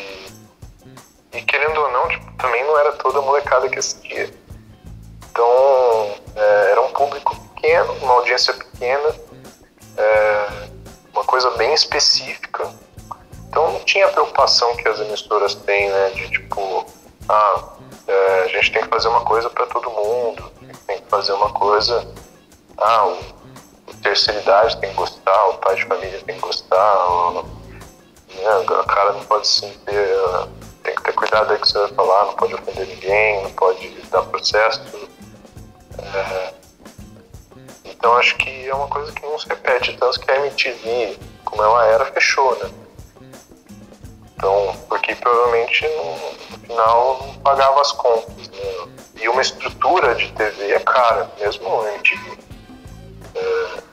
e 1.34 1.42
querendo 1.42 1.80
ou 1.82 1.92
não, 1.92 2.08
tipo, 2.08 2.32
também 2.38 2.64
não 2.64 2.78
era 2.80 2.94
toda 2.94 3.20
a 3.20 3.22
molecada 3.22 3.70
que 3.70 3.80
assistia. 3.80 4.32
Então, 5.30 6.16
é, 6.36 6.72
era 6.72 6.82
um 6.82 6.94
público 6.94 7.36
pequeno, 7.50 7.92
uma 8.02 8.14
audiência 8.14 8.54
pequena, 8.54 9.16
é, 9.98 10.70
uma 11.12 11.24
coisa 11.26 11.50
bem 11.52 11.74
específica. 11.74 12.72
Então 13.56 13.72
não 13.72 13.80
tinha 13.86 14.06
a 14.06 14.10
preocupação 14.10 14.76
que 14.76 14.86
as 14.86 15.00
emissoras 15.00 15.56
têm, 15.56 15.90
né? 15.90 16.10
De 16.10 16.30
tipo, 16.30 16.86
ah, 17.30 17.64
é, 18.06 18.42
a 18.44 18.48
gente 18.50 18.74
tem 18.74 18.84
que 18.84 18.90
fazer 18.90 19.08
uma 19.08 19.22
coisa 19.22 19.50
para 19.50 19.66
todo 19.68 19.90
mundo, 19.92 20.52
tem 20.86 21.00
que 21.00 21.08
fazer 21.08 21.32
uma 21.32 21.50
coisa 21.54 22.06
ah, 22.78 23.06
o, 23.06 23.18
o 23.88 23.94
terceira 24.04 24.42
idade 24.42 24.76
tem 24.82 24.90
que 24.90 24.98
gostar, 24.98 25.46
o 25.52 25.54
pai 25.60 25.76
de 25.76 25.86
família 25.86 26.22
tem 26.26 26.36
que 26.36 26.42
gostar, 26.42 27.08
o, 27.10 27.44
né, 27.44 28.84
cara 28.90 29.14
não 29.14 29.24
pode 29.24 29.48
se 29.48 29.66
ter, 29.86 30.18
tem 30.84 30.94
que 30.94 31.04
ter 31.04 31.14
cuidado 31.14 31.54
aí 31.54 31.58
que 31.58 31.66
você 31.66 31.80
vai 31.80 31.94
falar, 31.94 32.26
não 32.26 32.34
pode 32.34 32.56
ofender 32.56 32.86
ninguém, 32.86 33.42
não 33.42 33.52
pode 33.52 33.88
dar 34.12 34.24
processo. 34.24 34.82
É, 35.98 36.54
então 37.86 38.18
acho 38.18 38.36
que 38.36 38.68
é 38.68 38.76
uma 38.76 38.90
coisa 38.90 39.14
que 39.14 39.26
não 39.26 39.40
se 39.40 39.48
repete, 39.48 39.96
tanto 39.96 40.20
que 40.20 40.30
a 40.30 40.46
MTV, 40.46 41.18
como 41.46 41.64
ela 41.64 41.86
era, 41.86 42.04
fechou, 42.08 42.54
né? 42.58 42.70
Então, 44.36 44.76
porque 44.90 45.16
provavelmente 45.16 45.88
no, 45.88 46.58
no 46.58 46.68
final 46.68 47.20
não 47.22 47.34
pagava 47.36 47.82
as 47.82 47.92
contas, 47.94 48.50
né? 48.50 48.88
E 49.22 49.30
uma 49.30 49.42
estrutura 49.42 50.14
de 50.16 50.32
TV 50.34 50.74
é 50.74 50.80
cara, 50.80 51.32
mesmo 51.40 51.88
MTV. 51.88 52.38
É, 53.36 53.84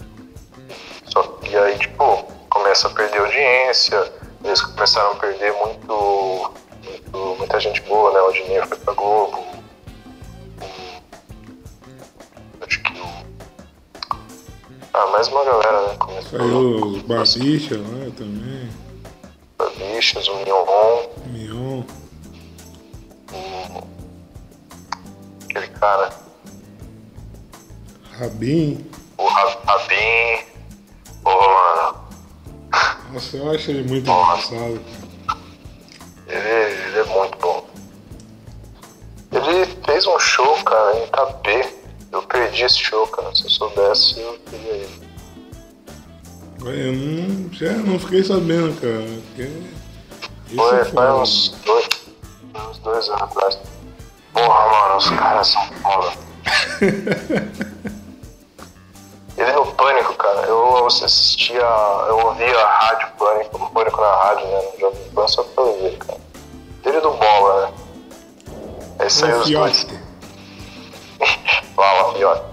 só, 1.06 1.38
e 1.48 1.56
aí, 1.56 1.78
tipo, 1.78 2.24
começa 2.50 2.88
a 2.88 2.90
perder 2.90 3.18
audiência, 3.18 4.12
eles 4.44 4.60
começaram 4.62 5.12
a 5.12 5.16
perder 5.16 5.52
muito, 5.52 6.52
muito 6.84 7.36
muita 7.38 7.60
gente 7.60 7.80
boa, 7.82 8.12
né? 8.12 8.20
O 8.20 8.32
dinheiro 8.32 8.66
foi 8.66 8.78
pra 8.78 8.94
Globo. 8.94 9.44
Acho 12.60 12.82
que 12.82 13.00
o. 13.00 13.06
Ah, 14.94 15.06
mais 15.06 15.28
uma 15.28 15.44
galera, 15.44 15.88
né? 15.88 15.96
Começou 15.98 16.38
Saiu 16.38 16.86
os 16.86 17.02
Barbicha 17.02 17.76
lá 17.76 18.10
também. 18.16 18.81
Barbichas, 19.86 20.28
o 20.28 20.36
Mion, 20.36 20.64
Mion. 21.26 21.82
o. 23.32 23.82
aquele 25.44 25.66
cara, 25.68 26.12
Rabin. 28.18 28.86
o 29.18 29.26
Ra- 29.26 29.58
Rabin. 29.66 30.44
Porra, 31.22 31.48
mano. 31.48 32.04
Nossa, 33.12 33.36
eu 33.36 33.50
acho 33.50 33.70
ele 33.70 33.88
muito 33.88 34.06
Nossa. 34.06 34.54
engraçado. 34.54 34.80
Ele, 36.28 36.48
ele 36.48 36.98
é 36.98 37.04
muito 37.04 37.38
bom. 37.38 37.66
Ele 39.32 39.66
fez 39.84 40.06
um 40.06 40.18
show, 40.18 40.54
cara, 40.64 40.96
em 40.98 41.04
Itapê. 41.04 41.74
Eu 42.12 42.22
perdi 42.22 42.64
esse 42.64 42.78
show, 42.78 43.06
cara. 43.08 43.34
Se 43.34 43.44
eu 43.44 43.50
soubesse, 43.50 44.20
eu 44.20 44.38
teria 44.38 44.76
ido. 44.84 45.01
Eu 46.64 46.92
não, 46.92 47.52
já 47.52 47.72
não 47.72 47.98
fiquei 47.98 48.22
sabendo, 48.22 48.80
cara. 48.80 49.04
Foi, 50.54 50.80
é 50.80 50.84
foi 50.84 51.12
uns 51.12 51.48
dois, 51.64 51.88
uns 52.70 52.78
dois 52.78 53.08
anos 53.08 53.22
atrás. 53.22 53.58
Porra, 54.32 54.70
mano, 54.70 54.96
os 54.96 55.10
caras 55.10 55.48
são 55.48 55.62
foda. 55.82 56.12
Ele 59.36 59.52
no 59.52 59.66
Pânico, 59.72 60.14
cara, 60.14 60.46
eu 60.46 60.86
assistia, 60.86 61.60
eu 62.08 62.26
ouvia 62.26 62.58
a 62.58 62.78
rádio 62.78 63.08
Pânico, 63.18 63.56
o 63.56 63.70
Pânico 63.70 64.00
na 64.00 64.14
rádio, 64.14 64.46
né, 64.46 64.60
no 64.72 64.80
Jovem 64.80 65.10
Pan, 65.14 65.26
só 65.26 65.42
pra 65.42 65.64
eu 65.64 65.80
ver, 65.80 65.96
cara. 65.98 66.20
Ele 66.84 67.00
do 67.00 67.10
Bola, 67.12 67.66
né. 67.66 67.72
Aí 68.98 69.10
saiu 69.10 69.38
O 69.38 69.40
os 69.40 69.50
dois. 69.50 69.86
Fala, 71.74 72.14
Fiote. 72.14 72.51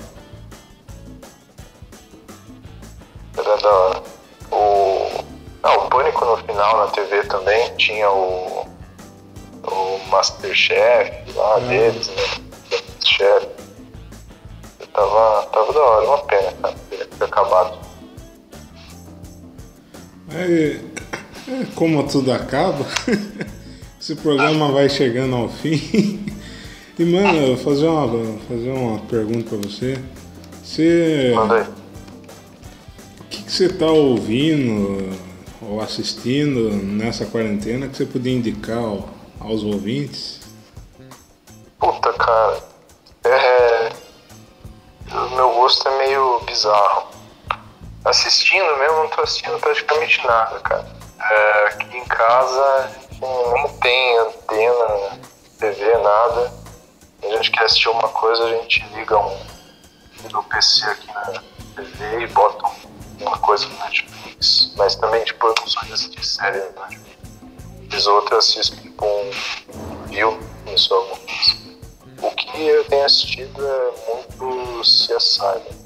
Da 3.61 3.69
hora. 3.69 4.03
O... 4.51 5.23
Ah, 5.63 5.73
o 5.77 5.89
Pânico 5.89 6.25
no 6.25 6.37
final 6.37 6.85
na 6.85 6.91
TV 6.91 7.23
também 7.23 7.75
tinha 7.77 8.09
o. 8.09 8.67
O 9.63 9.99
Masterchef 10.09 11.11
lá 11.35 11.59
deles, 11.59 12.07
né? 12.07 12.23
Masterchef. 12.71 13.47
Tava, 14.93 15.45
tava 15.47 15.73
da 15.73 15.79
hora, 15.79 16.07
uma 16.07 16.17
pena, 16.19 16.51
cara, 16.61 16.75
ter 17.17 17.23
acabado. 17.23 17.77
É, 20.33 20.79
é 21.51 21.65
como 21.75 22.07
tudo 22.07 22.31
acaba, 22.31 22.85
esse 23.99 24.15
programa 24.15 24.71
vai 24.71 24.89
chegando 24.89 25.35
ao 25.35 25.49
fim. 25.49 26.25
E 26.97 27.05
mano, 27.05 27.37
eu 27.37 27.55
vou 27.55 27.57
fazer 27.57 27.87
uma, 27.87 28.37
fazer 28.39 28.71
uma 28.71 28.99
pergunta 28.99 29.55
pra 29.55 29.69
você. 29.69 29.97
Você. 30.61 31.31
Manda 31.35 31.78
você 33.59 33.67
tá 33.67 33.87
ouvindo 33.87 35.19
ou 35.61 35.81
assistindo 35.81 36.69
nessa 36.69 37.25
quarentena 37.25 37.89
que 37.89 37.97
você 37.97 38.05
podia 38.05 38.31
indicar 38.31 38.77
ao- 38.77 39.09
aos 39.37 39.63
ouvintes? 39.63 40.39
Puta, 41.77 42.13
cara. 42.13 42.63
É. 43.25 43.89
O 45.11 45.35
meu 45.35 45.51
gosto 45.55 45.85
é 45.89 45.97
meio 45.97 46.39
bizarro. 46.45 47.09
Assistindo 48.05 48.77
mesmo, 48.77 48.95
não 48.99 49.09
tô 49.09 49.23
assistindo 49.23 49.59
praticamente 49.59 50.25
nada, 50.25 50.57
cara. 50.61 50.87
É, 51.21 51.67
aqui 51.67 51.97
em 51.97 52.05
casa 52.05 52.91
não 53.19 53.67
tem 53.79 54.19
antena, 54.19 55.19
TV, 55.59 55.97
nada. 55.97 56.53
A 57.23 57.27
gente 57.35 57.51
quer 57.51 57.65
assistir 57.65 57.89
uma 57.89 58.07
coisa, 58.07 58.41
a 58.45 58.49
gente 58.51 58.85
liga 58.95 59.17
um 59.17 59.37
liga 60.23 60.39
o 60.39 60.43
PC 60.43 60.85
aqui 60.85 61.07
na 61.07 61.41
TV 61.75 62.21
e 62.23 62.27
bota 62.27 62.58
uma 63.19 63.37
coisa 63.39 63.67
no 63.67 63.77
Netflix. 63.79 64.73
Mas 64.75 64.95
também, 64.95 65.23
tipo, 65.23 65.45
eu 65.47 65.55
não 65.59 65.67
sou 65.67 65.83
de 65.83 65.93
assistir 65.93 66.25
série 66.25 66.57
no 66.57 66.81
Netflix. 66.81 67.19
Fiz 67.89 68.07
outra, 68.07 68.37
assisto 68.37 68.75
tipo 68.77 69.05
um 69.05 69.31
filme, 70.07 70.39
isso 70.73 70.93
alguma 70.93 71.17
coisa. 71.17 71.69
O 72.21 72.31
que 72.31 72.67
eu 72.67 72.83
tenho 72.85 73.05
assistido 73.05 73.65
é 73.65 74.13
muito 74.13 74.81
CSI. 74.81 75.41
Né? 75.41 75.79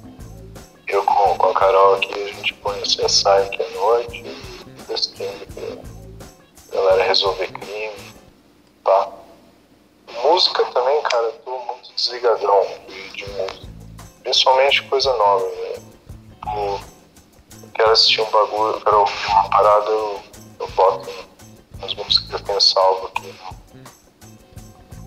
Eu 0.87 1.03
com, 1.03 1.37
com 1.37 1.47
a 1.47 1.53
Carol 1.53 1.95
aqui, 1.95 2.13
a 2.13 2.33
gente 2.33 2.53
põe 2.55 2.77
o 2.79 2.83
CSI 2.83 3.27
aqui 3.27 3.63
à 3.63 3.69
noite 3.79 4.23
assistindo 4.93 5.47
pra 6.69 6.81
galera 6.81 7.03
resolver 7.03 7.47
crime, 7.47 8.13
tá? 8.83 9.09
Música 10.23 10.65
também, 10.65 11.01
cara, 11.03 11.25
eu 11.25 11.33
tô 11.45 11.57
muito 11.57 11.93
desligadão 11.95 12.67
de, 12.87 13.09
de 13.11 13.29
música. 13.29 13.67
Principalmente 14.23 14.83
coisa 14.83 15.15
nova, 15.17 15.49
velho. 15.49 15.62
Quero 17.83 17.91
assistir 17.91 18.21
um 18.21 18.31
bagulho, 18.31 18.75
eu 18.75 18.81
quero 18.81 18.99
ouvir 19.01 19.27
uma 19.27 19.49
parada, 19.49 19.89
eu, 19.89 20.21
eu 20.57 20.67
boto 20.69 21.09
as 21.81 21.93
músicas 21.95 22.29
que 22.29 22.35
eu 22.35 22.39
tenho 22.39 22.61
salvo 22.61 23.07
aqui 23.07 23.35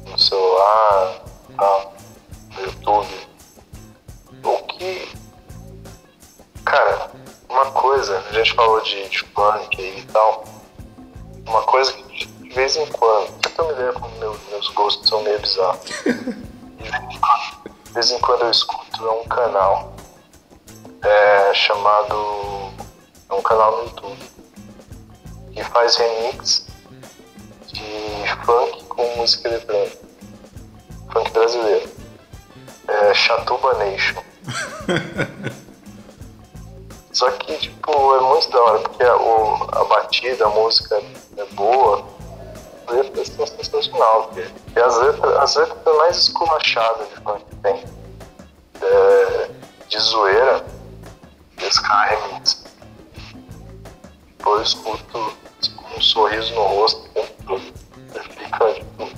no, 0.05 0.11
no 0.11 0.19
celular, 0.19 1.23
tá? 1.57 1.87
no 2.55 2.63
YouTube. 2.63 3.29
O 4.45 4.59
que. 4.65 5.11
Cara, 6.67 7.11
uma 7.49 7.71
coisa, 7.71 8.23
a 8.29 8.33
gente 8.35 8.53
falou 8.53 8.83
de, 8.83 9.09
de 9.09 9.21
funk 9.21 9.81
aí 9.81 10.01
e 10.01 10.07
tal. 10.13 10.45
Uma 11.47 11.63
coisa 11.63 11.95
que 11.95 12.03
de, 12.27 12.51
vez 12.51 12.77
em 12.77 12.87
quando, 12.89 13.33
pra 13.41 13.51
ter 13.53 13.63
uma 13.63 13.73
ideia 13.73 13.93
como 13.95 14.15
meu, 14.19 14.39
meus 14.51 14.69
gostos 14.69 15.09
são 15.09 15.23
meio 15.23 15.41
bizarros. 15.41 15.81
De 17.87 17.93
vez 17.95 18.11
em 18.11 18.19
quando, 18.21 18.43
eu 18.43 18.51
escuto 18.51 19.03
um 19.03 19.27
canal 19.29 19.95
é, 21.03 21.55
chamado. 21.55 22.56
Um 23.37 23.43
canal 23.43 23.77
no 23.79 23.85
YouTube 23.85 24.19
que 25.53 25.65
faz 25.65 25.97
remix 25.97 26.67
de 27.73 28.45
funk 28.45 28.85
com 28.85 29.17
música 29.17 29.49
eletrônica. 29.49 29.99
Funk 31.13 31.31
brasileiro. 31.33 31.89
É 32.89 33.15
Chatuba 33.15 33.75
Nation. 33.75 34.23
Só 37.13 37.31
que, 37.31 37.57
tipo, 37.57 38.15
é 38.17 38.21
muito 38.21 38.51
da 38.51 38.61
hora, 38.63 38.79
porque 38.81 39.03
a, 39.03 39.17
o- 39.17 39.69
a 39.73 39.85
batida, 39.85 40.45
a 40.45 40.51
música 40.51 41.01
é 41.39 41.45
boa, 41.55 42.05
a 42.87 42.93
letra 42.93 43.23
é 43.23 43.25
sensacional, 43.25 44.25
porque 44.29 44.47
é 44.79 44.83
as 44.83 44.97
letras, 44.99 45.37
as 45.39 45.57
letras 45.57 45.97
mais 45.97 46.17
esculachadas 46.19 47.09
de 47.09 47.15
funk 47.23 47.43
que 47.49 47.57
tem. 47.57 47.85
É, 48.83 49.51
de 49.89 49.99
zoeira, 49.99 50.65
remix. 51.59 52.65
Tipo, 54.47 54.51
eu 54.51 54.63
escuto 54.63 55.37
com 55.75 55.99
um 55.99 56.01
sorriso 56.01 56.55
no 56.55 56.63
rosto 56.63 57.11
o. 57.17 57.59
Você 57.59 58.23
fica, 58.31 58.73
tipo, 58.75 59.09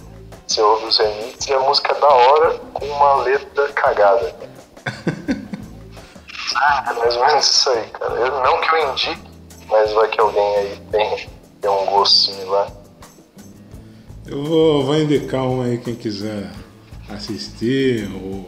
você 0.46 0.62
ouve 0.62 0.86
os 0.86 0.98
remixes 0.98 1.46
e 1.46 1.52
a 1.52 1.60
música 1.60 1.94
é 1.94 2.00
da 2.00 2.08
hora 2.08 2.58
com 2.72 2.86
uma 2.86 3.16
letra 3.16 3.68
cagada. 3.74 4.34
Ah, 6.60 6.84
é 6.90 6.92
mais 6.94 7.14
ou 7.14 7.24
menos 7.24 7.48
isso 7.48 7.70
aí, 7.70 7.88
cara. 7.90 8.14
Eu, 8.14 8.42
não 8.42 8.60
que 8.60 8.74
eu 8.74 8.90
indique, 8.90 9.30
mas 9.68 9.92
vai 9.92 10.08
que 10.08 10.20
alguém 10.20 10.56
aí 10.56 10.82
tem, 10.90 11.28
tem 11.60 11.70
um 11.70 11.86
gosto 11.86 12.32
similar. 12.32 12.72
Eu 14.26 14.42
vou, 14.42 14.84
vou 14.84 14.96
indicar 14.96 15.42
um 15.42 15.62
aí 15.62 15.78
quem 15.78 15.94
quiser 15.94 16.50
assistir. 17.08 18.10
Ou, 18.12 18.46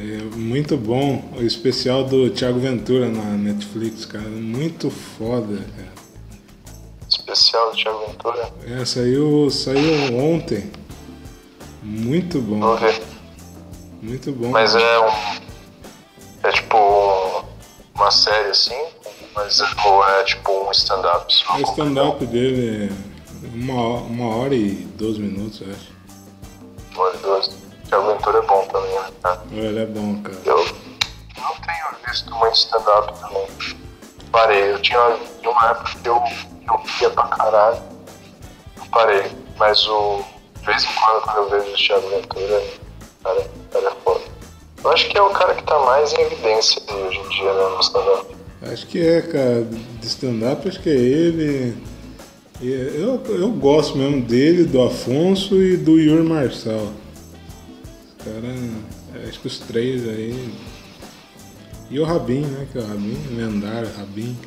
é 0.00 0.36
muito 0.36 0.76
bom 0.76 1.22
o 1.36 1.42
especial 1.42 2.04
do 2.04 2.30
Thiago 2.30 2.58
Ventura 2.58 3.08
na 3.08 3.22
Netflix, 3.36 4.04
cara. 4.06 4.28
Muito 4.28 4.90
foda, 4.90 5.58
cara. 5.76 5.90
Especial 7.08 7.70
do 7.70 7.76
Thiago 7.76 8.06
Ventura. 8.06 8.52
É, 8.66 8.84
saiu, 8.84 9.50
saiu 9.50 10.16
ontem. 10.18 10.70
Muito 11.82 12.40
bom. 12.40 12.60
Vamos 12.60 12.80
ver. 12.80 13.02
Muito 14.02 14.32
bom. 14.32 14.48
Mas 14.50 14.74
é 14.74 14.98
um. 15.00 15.40
É 16.42 16.52
tipo 16.52 16.76
um- 16.76 17.44
uma 17.94 18.10
série 18.10 18.48
assim, 18.48 18.80
mas 19.34 19.60
é, 19.60 19.64
ou 19.86 20.02
é 20.08 20.24
tipo 20.24 20.50
um 20.66 20.70
stand-up 20.70 21.32
só. 21.34 21.56
O 21.56 21.60
stand-up 21.62 22.24
dele 22.26 22.88
é 22.90 23.46
uma, 23.54 23.98
uma 23.98 24.36
hora 24.36 24.54
e 24.54 24.70
12 24.96 25.18
minutos, 25.20 25.60
eu 25.60 25.68
acho. 25.70 25.92
Maravilhoso. 26.96 27.59
Thiago 27.90 28.06
Ventura 28.06 28.38
é 28.38 28.42
bom 28.42 28.64
também, 28.66 28.92
né? 28.92 29.10
cara? 29.20 29.42
Ele 29.50 29.78
é 29.80 29.86
bom, 29.86 30.22
cara. 30.22 30.38
Eu 30.44 30.56
não 30.58 31.54
tenho 31.56 32.06
visto 32.06 32.32
muito 32.36 32.54
stand-up 32.54 33.12
também. 33.20 33.46
Parei. 34.30 34.70
Eu 34.70 34.78
tinha 34.80 35.00
uma 35.42 35.70
época 35.70 35.90
que 36.00 36.08
eu, 36.08 36.22
eu 36.68 36.80
via 36.98 37.10
pra 37.10 37.24
caralho. 37.24 37.82
Eu 38.76 38.84
parei. 38.92 39.32
Mas 39.58 39.84
o. 39.88 40.22
De 40.60 40.66
vez 40.66 40.84
em 40.84 40.88
quando, 40.94 41.22
quando 41.22 41.36
eu 41.36 41.50
vejo 41.50 41.72
o 41.72 41.76
Thiago 41.76 42.08
Ventura, 42.10 42.62
cara, 43.24 43.50
cara 43.72 43.86
é 43.88 44.04
foda. 44.04 44.20
Eu 44.84 44.90
acho 44.92 45.08
que 45.08 45.18
é 45.18 45.22
o 45.22 45.30
cara 45.30 45.54
que 45.54 45.64
tá 45.64 45.78
mais 45.80 46.12
em 46.12 46.20
evidência 46.20 46.82
hoje 46.94 47.18
em 47.18 47.28
dia, 47.28 47.52
né, 47.52 47.68
no 47.70 47.80
stand-up. 47.80 48.36
Acho 48.70 48.86
que 48.86 49.04
é, 49.04 49.20
cara. 49.22 49.64
De 49.64 50.06
stand-up, 50.06 50.68
acho 50.68 50.80
que 50.80 50.90
é 50.90 50.94
ele. 50.94 51.76
Eu, 52.62 53.20
eu 53.26 53.48
gosto 53.48 53.98
mesmo 53.98 54.20
dele, 54.20 54.64
do 54.64 54.80
Afonso 54.80 55.60
e 55.60 55.76
do 55.76 55.98
Yuri 55.98 56.22
Marçal. 56.22 56.92
Cara, 58.24 59.26
acho 59.28 59.40
que 59.40 59.46
os 59.46 59.58
três 59.60 60.06
aí. 60.06 60.54
E 61.88 61.98
o 61.98 62.04
Rabin, 62.04 62.42
né? 62.42 62.68
Que 62.70 62.78
é 62.78 62.82
o 62.82 62.86
Rabin, 62.86 63.36
lendário 63.36 63.90
Rabin. 63.96 64.38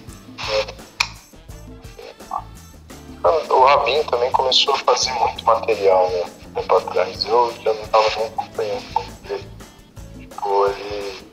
O 3.49 3.65
Rabin 3.65 4.03
também 4.03 4.31
começou 4.31 4.75
a 4.75 4.77
fazer 4.79 5.11
muito 5.13 5.43
material, 5.43 6.09
né? 6.11 6.23
Tempo 6.53 6.75
atrás. 6.75 7.25
Eu 7.25 7.53
já 7.63 7.73
não 7.73 7.87
tava 7.87 8.09
nem 8.17 8.27
acompanhando 8.27 8.83
ele. 9.29 9.47
Tipo, 10.19 10.67
ele 10.67 11.27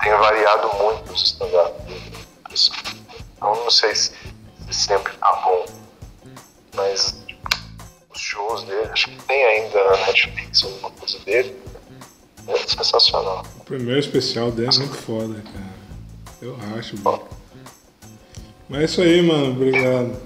tem 0.00 0.12
variado 0.12 0.70
muito 0.78 1.12
os 1.12 1.22
stand-up. 1.22 1.74
Então 3.36 3.54
não 3.54 3.70
sei 3.70 3.94
se, 3.94 4.12
se 4.70 4.74
sempre 4.74 5.12
tá 5.18 5.42
bom. 5.44 5.66
Mas 6.74 7.15
dele, 8.66 8.88
acho 8.92 9.08
que 9.08 9.22
tem 9.24 9.44
ainda 9.44 9.84
na 9.84 10.06
Netflix 10.06 10.64
alguma 10.64 10.90
coisa 10.90 11.18
dele. 11.20 11.56
É 12.48 12.56
sensacional. 12.58 13.44
O 13.60 13.64
primeiro 13.64 13.98
especial 13.98 14.52
dele 14.52 14.68
é 14.72 14.78
muito 14.78 14.94
foda, 14.94 15.34
cara. 15.34 15.76
Eu 16.40 16.56
acho, 16.76 16.96
bom. 16.98 17.26
Mas 18.68 18.80
é 18.80 18.84
isso 18.84 19.02
aí, 19.02 19.22
mano. 19.22 19.52
Obrigado. 19.52 20.16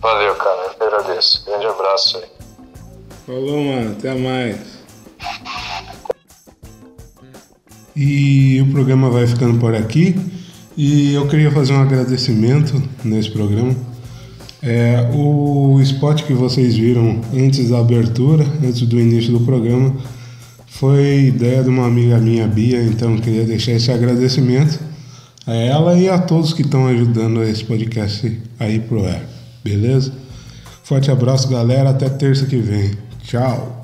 Valeu, 0.00 0.34
cara. 0.34 0.76
Eu 0.78 0.86
agradeço. 0.86 1.44
Grande 1.46 1.66
abraço 1.66 2.18
aí. 2.18 2.24
Falou, 3.26 3.62
mano. 3.62 3.92
Até 3.92 4.14
mais. 4.14 4.58
E 7.96 8.60
o 8.60 8.72
programa 8.72 9.08
vai 9.08 9.26
ficando 9.26 9.58
por 9.58 9.74
aqui. 9.74 10.14
E 10.76 11.14
eu 11.14 11.28
queria 11.28 11.50
fazer 11.50 11.72
um 11.72 11.80
agradecimento 11.80 12.82
nesse 13.04 13.30
programa. 13.30 13.74
É, 14.66 15.10
o 15.12 15.78
spot 15.82 16.22
que 16.22 16.32
vocês 16.32 16.74
viram 16.74 17.20
antes 17.34 17.68
da 17.68 17.80
abertura, 17.80 18.46
antes 18.64 18.80
do 18.80 18.98
início 18.98 19.30
do 19.30 19.40
programa, 19.40 19.94
foi 20.66 21.26
ideia 21.26 21.62
de 21.62 21.68
uma 21.68 21.86
amiga 21.86 22.16
minha, 22.18 22.48
Bia, 22.48 22.82
então 22.82 23.18
queria 23.18 23.44
deixar 23.44 23.72
esse 23.72 23.92
agradecimento 23.92 24.80
a 25.46 25.54
ela 25.54 25.98
e 25.98 26.08
a 26.08 26.18
todos 26.18 26.54
que 26.54 26.62
estão 26.62 26.86
ajudando 26.86 27.42
esse 27.42 27.62
podcast 27.62 28.40
aí 28.58 28.80
pro 28.80 29.06
ar, 29.06 29.22
beleza? 29.62 30.12
Forte 30.82 31.10
abraço, 31.10 31.48
galera, 31.48 31.90
até 31.90 32.08
terça 32.08 32.46
que 32.46 32.56
vem. 32.56 32.92
Tchau! 33.22 33.83